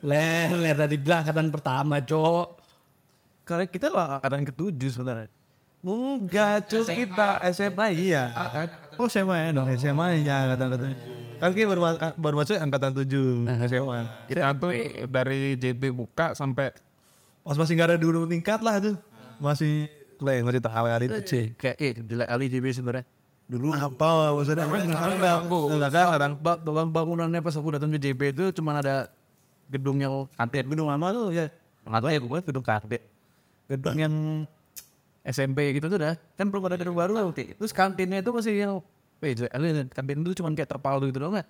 Ler, 0.00 0.48
ler 0.56 0.76
tadi 0.80 0.96
bilang 0.96 1.20
angkatan 1.20 1.52
pertama, 1.52 2.00
Cok. 2.00 2.48
Karena 3.44 3.64
kita 3.68 3.86
lah 3.92 4.16
angkatan 4.16 4.48
ketujuh 4.48 4.88
sebenarnya. 4.88 5.28
Enggak, 5.80 6.68
cuy 6.68 6.84
kita 7.04 7.40
SMA 7.52 7.86
iya. 7.96 8.24
Oh 9.00 9.08
SMA 9.08 9.36
ya 9.40 9.48
dong. 9.56 9.66
SMA 9.80 10.06
ya 10.20 10.36
angkatan 10.44 10.66
ketujuh. 10.76 10.96
Kan 11.40 11.50
kita 11.56 11.66
baru, 11.72 11.80
baru 12.20 12.34
masuk 12.36 12.60
angkatan 12.60 12.92
tujuh 13.00 13.48
SMA. 13.64 14.00
kita 14.28 14.52
tuh 14.60 14.70
dari 15.08 15.56
JB 15.56 15.88
buka 15.88 16.36
sampai 16.36 16.76
Pas 17.40 17.56
masih 17.56 17.72
nggak 17.72 17.88
ada 17.88 17.98
dulu 17.98 18.28
tingkat 18.28 18.60
lah 18.60 18.76
tuh. 18.76 19.00
Masih 19.40 19.88
Leng, 20.20 20.44
masih 20.44 20.60
tahu 20.60 20.84
kali 20.84 21.08
itu. 21.08 21.16
C, 21.24 21.32
kayak 21.56 21.76
eh 21.80 21.92
jelek 21.96 22.28
kali 22.28 22.44
JP 22.52 22.66
sebenarnya. 22.76 23.04
Dulu 23.48 23.72
apa 23.72 24.36
maksudnya? 24.36 24.68
Enggak 24.68 25.90
kan 25.96 26.06
orang. 26.12 26.32
Ba- 26.36 26.60
ba- 26.60 26.92
bangunannya 26.92 27.40
pas 27.40 27.56
aku 27.56 27.72
datang 27.72 27.88
ke 27.88 27.98
JP 27.98 28.36
itu 28.36 28.44
cuma 28.60 28.76
ada 28.76 29.08
gedung 29.70 29.96
yang 30.02 30.26
kantin 30.34 30.66
gedung 30.66 30.90
lama 30.90 31.06
tuh 31.14 31.30
ya 31.30 31.46
nggak 31.86 32.00
tahu 32.02 32.10
ya 32.10 32.20
gue 32.20 32.38
gedung 32.42 32.64
kantin 32.66 33.02
gedung 33.70 33.96
yang 33.96 34.14
SMP 35.24 35.76
gitu 35.76 35.86
tuh 35.86 36.00
dah 36.00 36.14
kan 36.34 36.48
belum 36.48 36.64
ada 36.66 36.76
gedung 36.80 36.96
baru 36.96 37.12
lah 37.12 37.24
waktu 37.28 37.52
itu. 37.52 37.54
terus 37.60 37.72
kantinnya 37.72 38.20
itu 38.20 38.30
masih 38.32 38.52
yang 38.56 38.72
eh 39.20 39.36
nih. 39.36 39.86
kantin 39.92 40.24
itu 40.24 40.40
cuma 40.40 40.48
kayak 40.56 40.70
terpal 40.70 40.96
gitu 41.04 41.20
doang 41.20 41.36
kan 41.40 41.46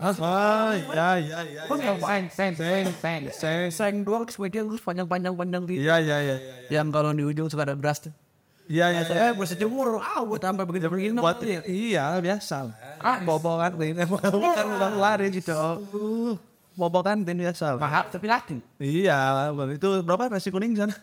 Ah, 0.00 0.72
ya, 0.72 1.20
ya, 1.20 1.38
ya. 1.44 1.62
Kok 1.68 1.76
main 2.00 2.24
seng 2.32 2.56
seng 2.56 2.88
seng 2.96 3.20
seng 3.28 3.68
seng 3.68 3.94
doang 4.00 4.24
terus 4.24 4.40
media 4.40 4.64
terus 4.64 4.80
panjang 4.80 5.04
panjang 5.04 5.36
panjang 5.36 5.68
gitu 5.68 5.76
Iya, 5.76 6.00
iya, 6.00 6.16
iya. 6.24 6.36
iya. 6.40 6.80
yang 6.80 6.88
kalau 6.88 7.12
di 7.12 7.20
ujung 7.20 7.52
suka 7.52 7.68
ada 7.68 7.76
beras 7.76 8.00
tuh 8.00 8.12
Iya, 8.64 8.96
iya, 8.96 9.02
iya. 9.04 9.28
eh 9.28 9.30
gue 9.36 9.44
sejemur 9.44 10.00
ah 10.00 10.24
gue 10.24 10.40
tambah 10.40 10.64
begitu 10.64 10.88
begini 10.88 11.20
Buat 11.20 11.44
iya 11.68 12.16
biasa 12.16 12.72
lah. 12.72 12.76
Ah, 12.96 13.20
bobo 13.20 13.60
kantin. 13.60 13.92
Bukan 14.08 14.30
bukan 14.40 14.92
lari 14.96 15.26
gitu. 15.28 15.52
Bobo 16.72 17.04
kantin 17.04 17.36
biasa 17.36 17.76
mahal 17.76 18.08
tapi 18.08 18.24
latin 18.24 18.64
Iya, 18.80 19.52
itu 19.68 19.88
berapa 20.00 20.32
nasi 20.32 20.48
kuning 20.48 20.80
sana? 20.80 20.96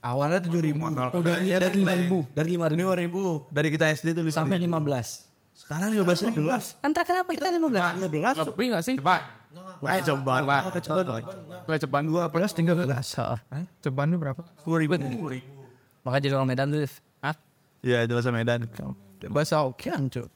Awalnya 0.00 0.38
tujuh 0.42 0.60
ribu 0.60 0.86
udah 0.88 1.34
ya 1.42 1.56
dari 1.58 1.82
lima 1.82 1.94
ribu 1.94 2.18
dari 2.32 2.48
lima 2.52 2.66
ribu 2.68 2.82
ribu. 2.92 3.22
Dari 3.48 3.68
kita 3.70 3.90
SD 3.90 4.12
tuh 4.12 4.22
bisa. 4.22 4.42
sampai 4.42 4.58
lima 4.58 4.78
belas 4.78 5.26
Sekarang 5.56 5.88
lima 5.88 6.04
belas 6.04 6.20
ribu. 6.20 6.46
Entah 6.84 7.04
kenapa 7.04 7.28
kita 7.32 7.48
lima 7.48 7.68
belas. 7.72 7.82
Lima 7.96 8.08
belas. 8.12 8.34
lebih 8.36 8.66
nggak 8.70 8.84
sih? 8.84 8.96
Coba, 9.00 9.16
Eh, 9.88 10.00
coba. 10.04 10.34
Coba. 10.44 11.16
coba 11.64 11.76
ceban 11.80 12.02
dua 12.04 12.28
belas 12.28 12.50
tinggal 12.52 12.76
berasa. 12.76 13.40
ceban 13.80 14.12
lu 14.12 14.20
berapa? 14.20 14.44
Sepuluh 14.60 14.78
ribu. 14.84 14.94
Makanya 16.04 16.22
jadi 16.22 16.34
orang 16.36 16.48
Medan 16.52 16.66
tuh. 16.70 16.84
Hah? 17.24 17.34
Iya, 17.80 18.04
itu 18.04 18.12
bahasa 18.14 18.30
Medan. 18.30 18.60
Bahasa 19.32 19.64
Okean 19.64 20.12
cuy. 20.12 20.28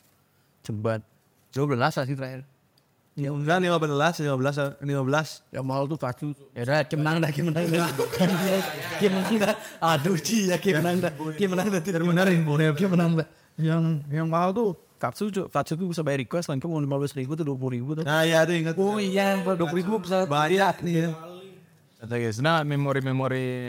Cebat. 0.64 1.04
Dua 1.52 1.66
belas 1.68 1.94
sih 1.94 2.16
terakhir. 2.16 2.42
Ya 3.18 3.34
enggak, 3.34 3.58
lima 3.58 3.76
belas, 3.76 4.22
lima 4.22 4.36
belas, 4.38 4.54
lima 4.80 5.02
belas. 5.02 5.42
Ya 5.50 5.60
mahal 5.60 5.90
tuh 5.90 5.98
satu. 5.98 6.30
Ya 6.54 6.62
udah, 6.62 6.86
Kim 6.86 7.02
menang 7.02 7.18
dah, 7.20 7.30
Kim 7.34 7.50
menang 7.50 7.66
dah. 7.66 7.90
Kim 9.02 9.10
menang 9.12 9.34
dah. 9.36 9.54
Aduh, 9.82 10.16
Ci, 10.16 10.48
ya 10.48 10.56
Kim 10.62 10.78
menang 10.78 11.02
dah. 11.02 11.12
Kim 11.34 11.50
menang 11.50 11.68
dah, 11.68 11.82
tidak 11.82 12.06
benerin. 12.06 12.46
Boleh, 12.46 12.70
Kim 12.78 12.88
menang 12.94 13.20
dah. 13.20 13.28
Yang 13.60 14.06
yang 14.08 14.30
mahal 14.30 14.54
tuh 14.56 14.78
Katsu 14.96 15.28
tuh, 15.28 15.50
Katsu 15.50 15.76
tuh 15.76 15.90
bisa 15.90 16.00
bayar 16.00 16.24
request 16.24 16.48
langsung 16.48 16.70
mau 16.72 16.80
lima 16.80 16.96
belas 16.96 17.12
ribu 17.12 17.32
tuh 17.32 17.44
dua 17.44 17.56
puluh 17.56 17.76
ribu 17.76 17.96
tuh. 17.98 18.04
Nah, 18.06 18.24
iya 18.24 18.46
tuh 18.46 18.56
ingat. 18.56 18.76
Oh 18.78 18.96
iya, 18.96 19.36
dua 19.42 19.68
puluh 19.68 19.80
ribu 19.80 20.00
bisa 20.00 20.24
Banyak 20.24 20.80
nih. 20.80 21.12
Kata 22.00 22.14
guys, 22.16 22.40
nah 22.40 22.64
memori-memori 22.64 23.68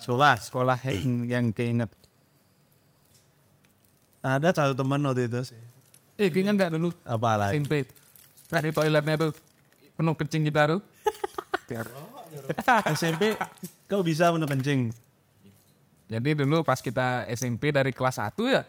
Sekolah. 0.00 0.36
sekolah 0.40 0.78
yang, 0.88 1.12
yang 1.28 1.44
keinget. 1.52 1.92
Ada 4.24 4.56
satu 4.56 4.72
teman 4.72 5.04
waktu 5.04 5.28
itu 5.28 5.52
sih. 5.52 5.60
Eh, 6.14 6.30
keinget 6.30 6.54
nggak 6.54 6.70
dulu 6.78 6.94
Apa 7.02 7.34
lagi? 7.34 7.58
SMP? 7.58 7.90
Nah, 8.54 8.60
di 8.62 8.70
toiletnya 8.70 9.14
tuh 9.18 9.32
penuh 9.98 10.14
kencing 10.14 10.42
kita 10.46 10.62
tuh. 10.78 10.80
SMP 12.94 13.34
kau 13.90 14.02
bisa 14.06 14.30
penuh 14.30 14.46
kencing. 14.46 14.80
Jadi 16.04 16.30
dulu 16.36 16.62
pas 16.62 16.78
kita 16.78 17.24
SMP 17.32 17.72
dari 17.72 17.90
kelas 17.90 18.20
1 18.20 18.36
ya, 18.46 18.62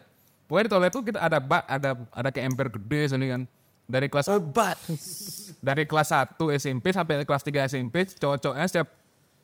pokoknya 0.48 0.64
di 0.66 0.70
toilet 0.72 0.90
tuh 0.90 1.04
kita 1.04 1.18
ada 1.20 1.38
bak, 1.38 1.62
ada 1.68 1.90
ada 2.10 2.28
kayak 2.32 2.46
ember 2.48 2.66
gede 2.72 3.12
sini 3.12 3.26
kan. 3.28 3.42
Dari 3.86 4.10
kelas 4.10 4.26
Obat. 4.34 4.74
dari 5.62 5.86
kelas 5.86 6.10
1 6.10 6.58
SMP 6.58 6.90
sampai 6.90 7.22
kelas 7.22 7.42
3 7.46 7.70
SMP, 7.70 8.08
cowok-cowoknya 8.18 8.66
setiap 8.66 8.88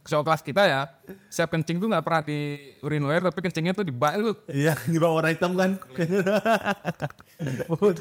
cowok 0.03 0.25
kelas 0.27 0.43
kita 0.43 0.63
ya, 0.67 0.83
setiap 1.31 1.55
kencing 1.55 1.79
tuh 1.79 1.87
nggak 1.87 2.03
pernah 2.03 2.23
di 2.27 2.59
urinoir, 2.83 3.23
tapi 3.23 3.39
kencingnya 3.39 3.75
tuh 3.75 3.87
di 3.87 3.95
bak 3.95 4.19
tuh. 4.19 4.35
Iya, 4.51 4.75
di 4.91 4.99
bawah 4.99 5.23
warna 5.23 5.31
hitam 5.31 5.55
kan. 5.55 5.79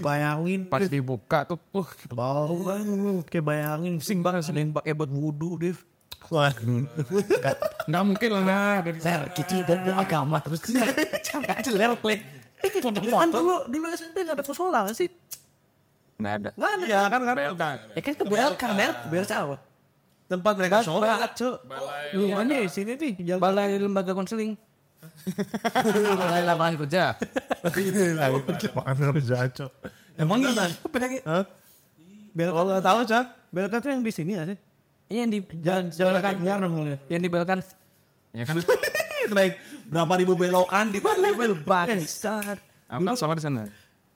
Bayangin 0.02 0.66
Pas 0.70 0.86
dibuka 0.90 1.46
tuh, 1.46 1.58
uh, 1.78 1.90
bau 2.14 2.58
kan 2.66 2.82
kayak 3.26 3.46
bayangin 3.46 3.98
Sing 4.02 4.22
banget 4.22 4.50
sering 4.50 4.74
pakai 4.74 4.94
buat 4.98 5.10
wudhu, 5.10 5.62
Dev. 5.62 5.78
Wah, 6.30 6.54
nggak 7.90 8.04
mungkin 8.06 8.30
lah 8.30 8.44
nah. 8.46 8.78
Dari 8.86 9.02
Saya 9.02 9.26
kecil 9.34 9.66
dan 9.66 9.90
agama 9.98 10.38
terus 10.38 10.62
jangan 11.26 11.60
jeler 11.66 11.92
klik. 11.98 12.22
Kan 12.62 13.30
dulu 13.34 13.66
dulu 13.66 13.86
SMP 13.98 14.22
nggak 14.22 14.38
ada 14.38 14.46
musola 14.46 14.80
sih? 14.94 15.10
nggak 16.22 16.34
ada. 16.38 16.50
Nggak 16.54 16.72
ada. 16.78 16.84
iya 16.86 17.02
kan 17.10 17.20
kan. 17.26 17.78
Ya 17.98 18.02
kan 18.06 18.14
ke 18.14 18.24
BLK. 18.30 18.64
BLK 19.10 19.32
apa? 19.34 19.58
Tempat 20.32 20.54
mereka 20.56 20.80
sholat. 20.80 21.36
Cuk. 21.36 21.68
Mana 21.68 22.64
di 22.64 22.72
sini 22.72 22.96
nih? 22.96 23.36
Balai 23.36 23.76
Lembaga 23.76 24.16
Konseling. 24.16 24.56
Balai 26.16 26.48
Lapangan 26.48 26.76
Kerja. 26.80 27.20
Mana 28.72 29.12
bisa 29.12 29.44
cok. 29.52 29.72
emang 30.16 30.40
gimana 30.40 30.72
Hah? 31.28 31.44
Kalau 32.32 32.64
nggak 32.64 32.86
tahu 32.86 33.00
cak. 33.04 33.26
BLK 33.52 33.74
tuh 33.84 33.90
yang 33.92 34.00
di 34.00 34.14
sini 34.16 34.32
sih 34.40 34.58
Ini 35.12 35.18
yang 35.28 35.32
di 35.36 35.40
jalan 35.60 35.92
jalan 35.92 36.24
kan 36.24 36.34
namanya 36.40 36.96
yang 37.12 37.20
di 37.20 37.28
BLK. 37.28 37.52
Ya 38.32 38.48
kan, 38.48 38.56
Naik 39.36 39.60
berapa 39.92 40.14
ribu 40.16 40.40
belokan 40.40 40.88
di 40.96 41.04
Balai 41.04 41.36
Besar. 41.36 42.56
aku 42.88 43.04
kan 43.04 43.16
sama 43.20 43.36
di 43.36 43.44
sana. 43.44 43.68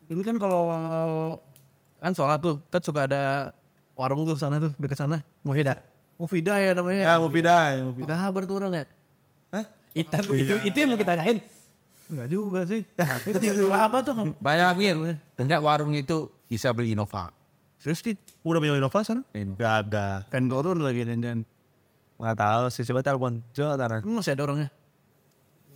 Dulu 0.07 0.21
kan 0.23 0.35
kalau 0.39 0.63
kan 1.99 2.11
sholat 2.15 2.39
tuh 2.39 2.63
kan 2.71 2.79
suka 2.79 3.03
ada 3.03 3.51
warung 3.99 4.23
tuh 4.23 4.39
sana 4.39 4.63
tuh 4.63 4.71
dekat 4.79 4.95
sana. 4.95 5.19
Muhida. 5.43 5.94
Mufida 6.15 6.55
ya 6.59 6.71
namanya. 6.71 7.03
Ya 7.03 7.13
mau 7.19 7.27
pindah. 7.27 7.91
Udah 7.99 8.17
kabar 8.27 8.41
tuh 8.47 8.55
orang 8.55 8.71
ya. 8.71 8.85
Hah? 9.51 9.65
Itu, 9.91 10.31
itu, 10.35 10.53
itu 10.63 10.75
yang 10.75 10.89
mau 10.95 10.99
kita 10.99 11.15
tanyain. 11.15 11.39
enggak 12.05 12.29
juga 12.29 12.61
sih 12.69 12.85
itu 13.49 13.65
apa 13.73 14.05
tuh 14.05 14.37
Bayangin, 14.37 15.17
enggak 15.41 15.57
warung 15.57 15.89
itu 15.97 16.29
bisa 16.45 16.69
beli 16.69 16.93
Innova. 16.93 17.33
Terus 17.81 18.05
di 18.05 18.13
udah 18.45 18.61
punya 18.61 18.77
Innova 18.77 19.01
sana? 19.01 19.25
Gak 19.33 19.73
ada. 19.89 20.21
Kan 20.29 20.45
turun 20.45 20.85
lagi 20.85 21.01
dan 21.01 21.17
dan 21.17 21.37
Nggak 22.15 22.35
tahu 22.39 22.63
sih 22.71 22.83
coba 22.87 22.99
telepon. 23.03 23.33
Coba 23.51 23.73
taruh. 23.75 23.99
masih 24.07 24.31
ada 24.37 24.43
orangnya. 24.47 24.69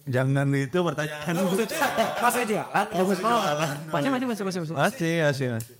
Jangan 0.09 0.47
itu 0.55 0.77
pertanyaan. 0.79 1.33
Masih 2.23 2.41
aja. 2.47 2.61
Masih 3.93 4.09
masih 4.09 4.25
masih 4.25 4.43
masih 4.47 4.59
masih. 4.63 4.73
Masih, 4.73 5.15
masih, 5.21 5.47
masih. 5.53 5.73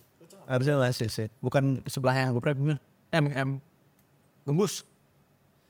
Harusnya 0.46 0.76
masih 0.78 1.08
sih. 1.10 1.28
Bukan 1.42 1.82
sebelahnya 1.90 2.30
gue 2.36 2.42
pernah 2.44 2.78
M 3.10 3.26
M 3.34 3.50
gembus. 4.50 4.82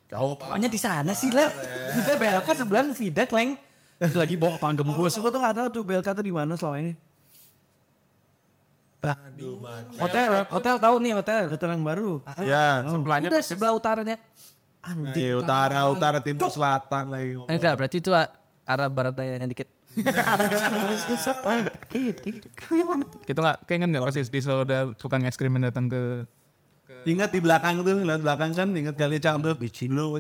Jauh. 0.10 0.40
Pokoknya 0.40 0.72
di 0.72 0.80
sana 0.80 1.12
sih 1.14 1.30
lah. 1.30 1.52
Kita 1.94 2.18
belok 2.18 2.44
kan 2.48 2.56
sebelah 2.56 2.84
Vida 2.96 3.24
kleng. 3.28 3.60
Lagi 4.00 4.40
bawa 4.40 4.56
pang 4.58 4.74
gembus. 4.74 5.20
Gue 5.20 5.30
tuh 5.30 5.38
nggak 5.44 5.56
tahu 5.60 5.68
tuh 5.70 5.84
BLK 5.84 6.08
tuh 6.16 6.24
di 6.24 6.34
mana 6.34 6.56
selama 6.56 6.80
ini 6.80 6.94
Hotel, 9.96 10.44
hotel 10.52 10.76
tahu 10.76 10.96
nih 11.00 11.16
hotel, 11.16 11.48
hotel 11.48 11.70
yang 11.72 11.84
baru. 11.88 12.20
Ya, 12.44 12.84
Sebelahnya 12.84 13.32
Udah 13.32 13.44
sebelah 13.44 13.72
utaranya. 13.72 14.20
di 15.16 15.36
utara, 15.36 15.88
utara, 15.88 16.20
timur, 16.20 16.52
selatan 16.52 17.12
lagi. 17.12 17.36
Eh, 17.48 17.56
enggak, 17.56 17.80
berarti 17.80 17.98
itu 18.04 18.12
arah 18.68 18.88
barat 18.92 19.16
dayanya 19.16 19.48
dikit. 19.48 19.68
Kita 23.24 23.40
nggak 23.40 23.58
kayaknya 23.68 23.88
nggak 23.88 24.04
pasti 24.04 24.20
di 24.28 24.40
selalu 24.40 24.62
ada 24.68 24.80
tukang 24.96 25.24
es 25.26 25.36
krim 25.36 25.52
yang 25.56 25.72
datang 25.72 25.88
ke 25.88 26.24
Ingat 27.08 27.30
di 27.32 27.40
belakang 27.40 27.84
tuh, 27.84 28.04
lihat 28.04 28.22
belakang 28.24 28.52
kan, 28.52 28.68
ingat 28.76 28.96
kali 29.00 29.20
cang 29.24 29.40
tuh. 29.40 29.56
Lu 29.92 30.20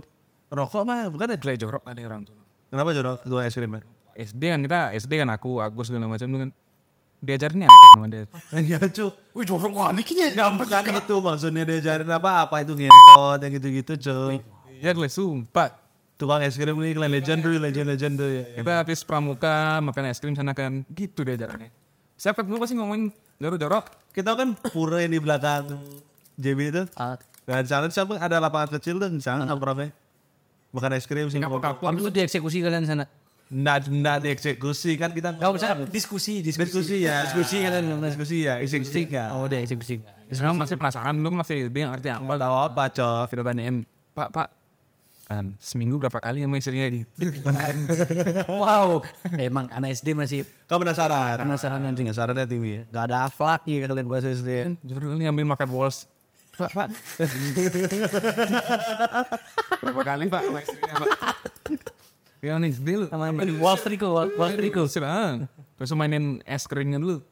rokok 0.49 0.83
mah 0.85 1.09
bukan 1.11 1.35
ada. 1.35 1.37
Jorok 1.37 1.83
ada 1.85 2.01
orang 2.05 2.25
tuh. 2.25 2.35
Kenapa 2.69 2.89
jorok 2.93 3.25
ketua 3.25 3.45
es 3.45 3.53
krim? 3.57 3.77
SD 4.19 4.41
kan 4.51 4.59
kita 4.65 4.79
SD 4.99 5.11
kan 5.23 5.29
aku 5.31 5.63
Agus 5.63 5.87
segala 5.87 6.09
macam 6.09 6.27
tuh 6.27 6.39
kan 6.43 6.51
diajarin 7.19 7.65
apa 7.67 7.85
sama 7.95 8.07
dia. 8.11 8.25
Ya 8.61 8.79
cu. 8.79 9.13
Wih 9.35 9.45
jorok 9.47 9.71
banget 9.71 10.05
kayaknya. 10.05 10.27
Nggak 10.35 10.49
bukan 10.59 10.83
itu 10.99 11.15
maksudnya 11.23 11.63
diajarin 11.65 12.09
apa 12.09 12.29
apa 12.43 12.55
itu 12.65 12.73
ngentot 12.75 13.39
yang 13.39 13.51
gitu-gitu 13.57 13.93
cuy. 14.09 14.37
Ya 14.79 14.91
gue 14.95 15.09
sumpah. 15.09 15.75
Tukang 16.19 16.43
es 16.43 16.59
krim 16.59 16.75
ini 16.83 16.91
kalian 16.91 17.15
legend 17.15 17.39
tuh, 17.47 17.55
legend 17.55 17.87
legend 17.95 18.13
tuh 18.19 18.27
ya. 18.27 18.43
Kita 18.59 18.71
habis 18.83 18.99
pramuka 19.07 19.79
makan 19.79 20.11
es 20.11 20.19
krim 20.19 20.35
sana 20.35 20.51
kan 20.51 20.83
gitu 20.91 21.23
diajarannya. 21.23 21.71
Siapa 22.19 22.43
ketemu 22.43 22.59
pasti 22.59 22.75
ngomongin 22.75 23.15
jorok 23.39 23.55
jorok. 23.55 23.85
Kita 24.11 24.35
kan 24.35 24.51
pura 24.73 24.99
yang 24.99 25.15
di 25.15 25.21
belakang 25.23 25.79
JB 26.39 26.59
itu. 26.71 26.83
Ah, 26.95 27.19
Dan 27.43 27.67
sana 27.67 27.91
siapa 27.91 28.15
ada 28.15 28.39
lapangan 28.39 28.79
kecil 28.79 28.95
tuh 28.95 29.11
di 29.11 29.19
sana 29.19 29.43
nongkrongnya. 29.43 29.91
Makan 30.71 30.91
es 30.95 31.03
krim 31.03 31.27
sih. 31.27 31.41
Waktu 31.41 31.99
itu 31.99 32.11
dieksekusi 32.13 32.61
kalian 32.61 32.85
di 32.85 32.89
sana. 32.89 33.05
Nggak, 33.49 33.89
nggak 33.89 34.17
dieksekusi 34.21 34.93
kan 34.95 35.09
kita 35.09 35.33
Enggak 35.33 35.57
usah. 35.57 35.73
Diskusi, 35.89 36.45
diskusi 36.45 37.01
ya. 37.01 37.25
Diskusi 37.25 37.65
kan 37.65 37.81
diskusi 37.81 38.45
ya. 38.45 38.61
Eksekusi 38.61 39.09
ya. 39.09 39.33
Oh, 39.33 39.49
dieksekusi. 39.49 39.99
Sekarang 40.29 40.61
masih 40.61 40.77
penasaran 40.77 41.17
lu 41.17 41.33
masih 41.33 41.65
bingung 41.73 41.89
ngerti 41.89 42.13
apa. 42.13 42.37
Tahu 42.37 42.55
apa 42.69 42.83
cok? 42.93 43.23
Kita 43.33 43.41
tanyain 43.41 43.81
Pak 44.13 44.29
Pak 44.29 44.47
kan 45.29 45.53
seminggu 45.61 46.01
berapa 46.01 46.17
kali 46.17 46.41
sama 46.41 46.57
istrinya 46.57 46.89
di 46.89 47.05
wow. 48.49 48.97
Emang 49.37 49.69
anak 49.69 49.93
SD 49.93 50.17
masih 50.17 50.41
Kamu 50.65 50.85
penasaran? 50.85 51.37
penasaran 51.37 51.81
nanti. 51.81 52.01
Penasarannya 52.01 52.45
tinggi 52.45 52.71
ya. 52.77 52.81
Gak 52.89 53.03
ada 53.09 53.17
akhlak 53.29 53.61
ya 53.65 53.77
kalian 53.85 54.05
bahasa 54.09 54.29
SD. 54.29 54.77
Jujur 54.85 55.17
ini 55.17 55.25
ambil 55.29 55.45
makan 55.53 55.69
walls. 55.69 56.05
Pak 56.59 56.71
Pak. 56.75 56.89
berapa 59.79 60.01
kali 60.03 60.25
Pak? 60.27 60.43
Ya 62.39 62.55
nih 62.59 62.71
dulu. 62.75 63.07
Sama 63.07 63.31
Wall 63.35 63.77
Street 63.79 63.99
kok, 63.99 64.11
Wall 64.11 64.27
Wall 64.35 64.51
Street 64.55 64.71
kok. 64.75 64.87
Terus 65.79 65.91
mainin 65.95 66.43
es 66.43 66.67
krimnya 66.67 66.99
dulu. 66.99 67.23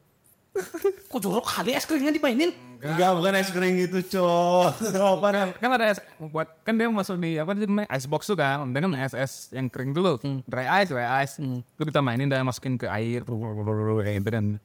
Kok 1.12 1.20
jorok 1.20 1.46
kali 1.46 1.76
es 1.76 1.84
krimnya 1.84 2.12
dimainin? 2.12 2.50
Enggak, 2.78 3.10
bukan 3.18 3.34
es 3.34 3.50
krim 3.50 3.74
gitu 3.74 3.98
cok. 4.18 4.70
Apa 5.18 5.28
namanya? 5.34 5.58
kan 5.58 5.70
ada 5.74 5.86
es 5.90 5.98
buat 6.22 6.46
kan 6.62 6.78
dia 6.78 6.86
masuk 6.86 7.18
di 7.18 7.34
apa 7.34 7.50
sih 7.58 7.66
namanya 7.66 7.90
ice 7.90 8.06
box 8.06 8.22
tuh 8.30 8.38
kan 8.38 8.70
dan 8.70 8.86
kan 8.86 8.94
es 9.02 9.14
es 9.18 9.32
yang 9.50 9.66
kering 9.66 9.90
dulu 9.90 10.18
dry 10.46 10.82
ice 10.82 10.94
dry 10.94 11.26
ice 11.26 11.42
itu 11.42 11.82
kita 11.82 11.98
mainin 11.98 12.30
dan 12.30 12.46
masukin 12.46 12.78
ke 12.78 12.86
air 12.86 13.26
gitu 13.26 14.30
kan 14.30 14.62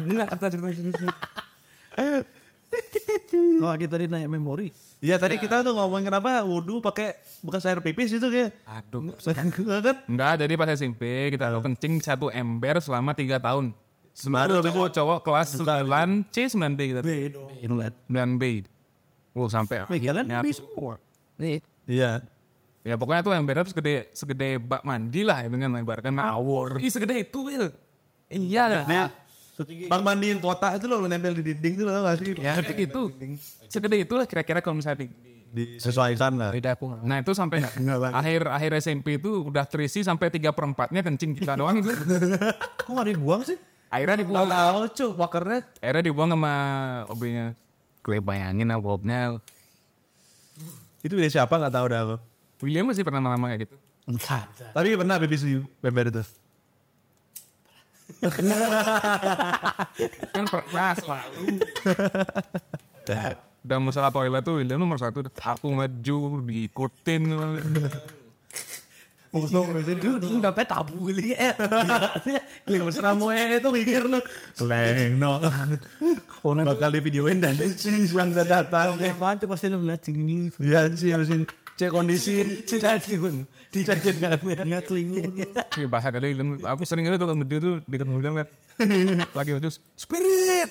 Enggak, 0.00 0.26
kata 0.36 0.46
cerita 0.50 0.68
Oh 3.60 3.74
kita 3.74 3.98
tadi 3.98 4.06
nanya 4.06 4.30
memori. 4.30 4.70
Iya 5.00 5.16
tadi 5.16 5.40
kita 5.40 5.64
tuh 5.64 5.72
ngomongin 5.74 6.12
kenapa 6.12 6.44
wudhu 6.44 6.78
pakai 6.78 7.16
bekas 7.40 7.64
air 7.66 7.80
pipis 7.80 8.12
itu 8.12 8.28
kayak. 8.28 8.52
aduh 8.68 9.10
kan? 9.36 9.96
enggak 10.06 10.32
jadi 10.44 10.52
pas 10.60 10.68
SMP 10.70 11.32
kita 11.32 11.48
lo 11.48 11.64
kencing 11.64 11.98
satu 11.98 12.28
ember 12.28 12.78
selama 12.78 13.16
tiga 13.16 13.40
tahun 13.40 13.72
Baru 14.28 14.60
habis 14.60 14.68
itu 14.68 14.76
cowok 14.76 14.90
cowok 14.92 15.18
kelas 15.24 15.48
9 15.56 16.28
C 16.28 16.36
9 16.52 16.76
B 16.76 16.80
gitu 16.92 17.00
Inlet. 17.64 17.94
9 18.12 18.36
B 18.36 18.44
Oh 19.32 19.48
sampai 19.48 19.88
Megalan 19.88 20.28
Ya, 20.28 20.44
bisa. 20.44 20.60
Nih, 21.40 21.64
Iya. 21.88 22.20
Ya 22.80 22.94
pokoknya 22.96 23.24
tuh 23.24 23.32
embernya 23.32 23.64
tuh 23.64 23.72
segede 23.72 24.08
segede 24.12 24.60
bak 24.60 24.84
mandi 24.84 25.24
lah 25.24 25.44
ya 25.44 25.48
dengan 25.48 25.80
ibaratkan 25.80 26.12
ngawur. 26.16 26.80
Ih 26.80 26.92
segede 26.92 27.24
itu 27.24 27.40
Will. 27.44 27.72
Iya. 28.30 28.86
Nah, 28.86 29.06
bang 29.60 30.02
mandiin 30.02 30.38
kotak 30.38 30.78
itu 30.78 30.86
loh 30.86 31.02
nempel 31.02 31.34
di 31.34 31.42
dinding 31.44 31.74
itu 31.74 31.82
loh 31.82 32.00
gak 32.00 32.16
sih? 32.16 32.32
Ya 32.38 32.54
segede 32.54 32.82
itu. 32.86 33.02
Segede 33.66 33.96
itu 33.98 34.14
lah 34.14 34.24
kira-kira 34.24 34.58
kalau 34.58 34.78
misalnya 34.78 35.04
di- 35.04 35.28
Disesuaikan 35.50 36.38
lah. 36.38 36.54
beda 36.54 36.78
aku 36.78 36.86
nggak. 36.86 37.02
Nah 37.02 37.16
itu 37.18 37.34
sampai 37.34 37.58
akhir 38.22 38.46
akhir 38.46 38.70
SMP 38.78 39.18
itu 39.18 39.42
udah 39.44 39.66
terisi 39.66 40.00
sampai 40.00 40.30
tiga 40.30 40.54
perempatnya 40.54 41.02
kencing 41.02 41.34
kita 41.34 41.58
doang 41.58 41.82
itu. 41.82 41.90
Kok 42.80 42.90
gak 42.94 43.08
dibuang 43.10 43.42
sih? 43.42 43.58
Akhirnya 43.90 44.22
dibuang. 44.22 44.46
Tahu 44.46 44.80
cu, 44.94 45.06
wakernya. 45.18 45.66
Akhirnya 45.76 46.04
dibuang 46.06 46.30
sama 46.30 46.54
obinya. 47.10 47.50
Gue 48.00 48.22
bayangin 48.22 48.64
lah 48.64 48.78
Bobnya. 48.78 49.42
Itu 51.02 51.18
dari 51.18 51.26
siapa 51.26 51.50
gak 51.50 51.74
tahu 51.74 51.86
dah 51.88 52.00
aku. 52.00 52.16
William 52.62 52.86
masih 52.86 53.02
pernah 53.02 53.18
lama 53.20 53.50
kayak 53.50 53.66
gitu. 53.66 53.76
Enggak. 54.06 54.46
Tapi 54.70 54.94
pernah 54.94 55.18
pipis 55.18 55.42
di 55.42 55.58
bember 55.80 56.08
itu. 56.08 56.22
Kan 60.34 60.44
pernah 60.48 60.90
selalu. 60.98 61.62
Dan 63.60 63.84
masalah 63.84 64.08
toilet 64.08 64.40
tuh 64.40 64.60
William 64.60 64.80
nomor 64.80 64.96
satu. 64.96 65.20
Aku 65.26 65.68
maju 65.72 66.16
diikutin. 66.44 67.22
Itu 69.30 70.18
sampai 70.42 70.66
tabu 70.66 71.06
kali 71.06 71.38
ya. 71.38 71.54
Kling 72.66 72.82
mesra 72.82 73.14
mau 73.14 73.30
itu 73.30 73.68
mikir 73.70 74.10
lu. 74.10 74.18
Leng 74.58 75.22
no. 75.22 75.38
Bakal 76.42 76.90
di 76.90 76.98
videoin 76.98 77.38
dan 77.38 77.54
sini 77.54 78.10
bilang 78.10 78.34
datang. 78.34 78.98
Apaan 78.98 79.38
tuh 79.38 79.46
pasti 79.46 79.70
lu 79.70 79.78
ngeliat 79.78 80.02
sini. 80.02 80.50
Iya 80.58 80.90
sih 80.98 81.14
harusin 81.14 81.46
cek 81.80 81.90
kondisi. 81.96 82.44
Pun. 83.16 83.48
Dicari 83.72 84.00
nggak 84.20 84.44
ngeliat 84.44 84.84
telinga. 84.84 85.22
Iya 85.80 85.86
bahasa 85.88 86.12
kali. 86.12 86.36
Aku 86.60 86.82
sering 86.84 87.08
tuh 87.16 87.32
dia 87.48 87.58
tuh 87.62 87.80
di 87.88 87.96
ketemu 87.96 88.20
William 88.20 88.34
kan. 88.36 88.46
Lagi 89.32 89.50
terus 89.56 89.80
spirit. 89.96 90.68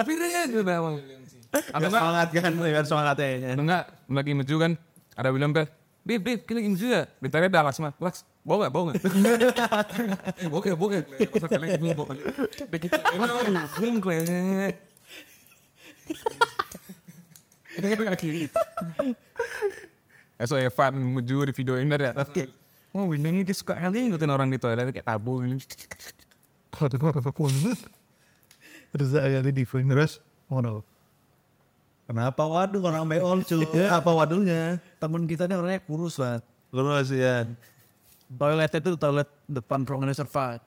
spirit. 0.00 0.46
Gitu 0.48 0.64
emang. 0.64 0.96
Atau 1.52 1.88
enggak, 1.88 2.00
Semangat 2.00 2.28
kan, 2.32 2.52
biar 2.56 2.84
semangatnya. 2.84 3.28
atau 3.52 3.64
enggak 3.64 3.84
lagi 4.08 4.32
maju 4.32 4.54
kan. 4.56 4.72
Ada 5.16 5.28
William 5.32 5.52
kan. 5.52 5.66
Bib, 6.06 6.20
bib, 6.22 6.38
kita 6.46 6.56
lagi 6.62 6.70
maju 6.70 6.86
ya. 6.86 7.02
Ditanya 7.20 7.48
dah 7.50 7.62
Laksma. 7.66 7.90
Laks, 7.98 8.22
bawa 8.46 8.70
gak? 8.70 8.72
Eh, 11.18 11.26
kalian 11.50 11.82
ini 11.82 11.92
bawa 11.92 12.14
gak? 12.14 12.24
Begitu. 12.70 12.94
Emang 13.12 13.28
William 13.34 13.66
Eh, 20.36 20.44
so 20.44 20.60
Evan 20.60 21.00
maju 21.00 21.48
di 21.48 21.52
video 21.56 21.80
ini 21.80 21.88
dari 21.88 22.12
atas 22.12 22.28
kayak, 22.28 22.52
oh 22.92 23.08
William 23.08 23.32
ini 23.32 23.40
dia 23.40 23.56
suka 23.56 23.72
kali 23.72 24.12
ngikutin 24.12 24.28
orang 24.28 24.52
di 24.52 24.60
toilet 24.60 24.92
kayak 24.92 25.08
tabu 25.08 25.40
ini. 25.40 25.56
Terus 28.92 29.08
kali 29.16 29.50
di 29.52 29.64
film 29.64 29.88
terus. 29.88 30.20
Oh 30.52 30.60
no. 30.60 30.84
Kenapa 32.06 32.46
waduh 32.46 32.84
orang 32.86 33.08
beol 33.08 33.42
cu? 33.42 33.64
Apa 33.98 34.10
waduhnya? 34.12 34.78
Temen 35.02 35.26
kita 35.26 35.48
nih 35.50 35.56
orangnya 35.58 35.80
kurus 35.82 36.20
banget. 36.20 36.44
Terus 36.70 37.08
ya. 37.10 37.36
Toiletnya 38.30 38.78
tuh 38.78 38.94
toilet 38.94 39.28
depan 39.48 39.82
ruangan 39.82 40.14
survive. 40.14 40.62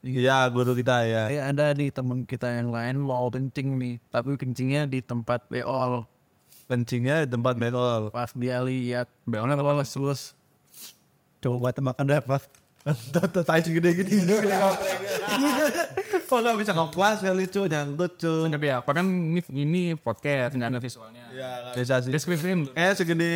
Iya 0.00 0.48
guru 0.48 0.72
kita 0.72 1.04
ya. 1.04 1.28
Kayak 1.28 1.46
ada 1.52 1.66
di 1.76 1.86
temen 1.92 2.24
kita 2.24 2.48
yang 2.48 2.72
lain 2.72 3.04
mau 3.04 3.28
kencing 3.28 3.76
nih. 3.76 3.94
Tapi 4.08 4.34
kencingnya 4.40 4.88
di 4.88 5.04
tempat 5.04 5.44
beol. 5.46 6.08
Kencingnya 6.70 7.26
di 7.26 7.34
tempat 7.34 7.58
beol. 7.58 8.14
Pas 8.14 8.30
dia 8.30 8.62
lihat 8.62 9.10
Beolnya 9.26 9.58
lolos 9.58 9.90
terus. 9.90 10.20
coba 11.42 11.74
temakan 11.74 12.06
deh 12.06 12.22
pas. 12.22 12.46
Tai 13.44 13.60
segede 13.60 13.90
gini. 13.92 14.24
Kok 16.30 16.38
gak 16.40 16.56
bisa 16.62 16.72
ngoplas 16.72 17.20
kali 17.20 17.44
cu, 17.50 17.66
nyangkut 17.66 18.12
cu. 18.16 18.32
Tapi 18.46 18.66
ya, 18.70 18.78
apa 18.80 18.90
kan 18.94 19.04
ini, 19.04 19.40
ini 19.50 19.82
podcast, 19.98 20.54
nggak 20.54 20.70
ada 20.70 20.80
visualnya. 20.80 21.26
Bisa 21.74 22.00
sih. 22.00 22.08
Deskripsiin. 22.14 22.70
Eh 22.72 22.94
segede 22.94 23.30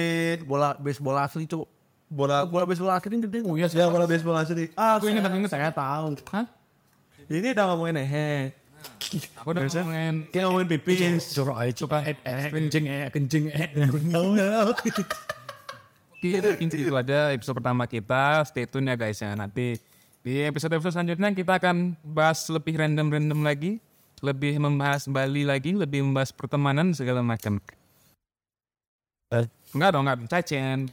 Bola 0.46 0.78
baseball 0.78 1.18
asli 1.20 1.44
cuk. 1.44 1.66
bola 2.06 2.46
Bola 2.46 2.64
baseball 2.64 2.94
asli 2.94 3.10
ini 3.10 3.26
gede. 3.26 3.38
Oh 3.42 3.58
iya 3.58 3.66
ya 3.66 3.90
bola 3.90 4.06
baseball 4.06 4.38
asli. 4.38 4.70
Ah, 4.78 4.96
Aku 4.96 5.10
ingat, 5.10 5.26
ingat. 5.26 5.50
saya 5.50 5.74
tahu. 5.74 6.14
Hah? 6.30 6.46
Ini 7.26 7.52
udah 7.52 7.64
ngomongin 7.74 7.98
hehe. 8.00 8.54
Aku 9.42 9.54
udah 9.54 9.62
ngomongin. 9.68 10.26
Kayak 10.32 10.44
ngomongin 10.50 10.68
pipis. 10.74 11.34
Jorok 11.36 11.56
aja 11.60 11.72
coba 11.84 12.02
eh 12.02 12.16
eh 12.24 12.50
kencing 12.50 12.84
eh 12.90 13.08
kencing 13.12 13.44
eh. 13.52 13.68
Kita 16.24 16.56
inti 16.56 16.76
itu 16.80 16.94
aja 16.96 17.30
episode 17.36 17.60
pertama 17.60 17.84
kita. 17.84 18.42
Stay 18.48 18.64
tune 18.64 18.88
ya 18.88 18.96
guys 18.96 19.20
ya. 19.20 19.36
Nanti 19.36 19.76
di 20.24 20.40
episode-episode 20.40 20.96
selanjutnya 20.96 21.36
kita 21.36 21.60
akan 21.60 22.00
bahas 22.00 22.48
lebih 22.48 22.80
random-random 22.80 23.44
lagi. 23.44 23.76
Lebih 24.24 24.56
membahas 24.56 25.04
Bali 25.04 25.44
lagi. 25.44 25.76
Lebih 25.76 26.00
membahas 26.00 26.32
pertemanan 26.32 26.96
segala 26.96 27.20
macam. 27.20 27.60
Enggak 29.76 29.90
dong, 29.92 30.08
enggak. 30.08 30.18
Cacen. 30.32 30.88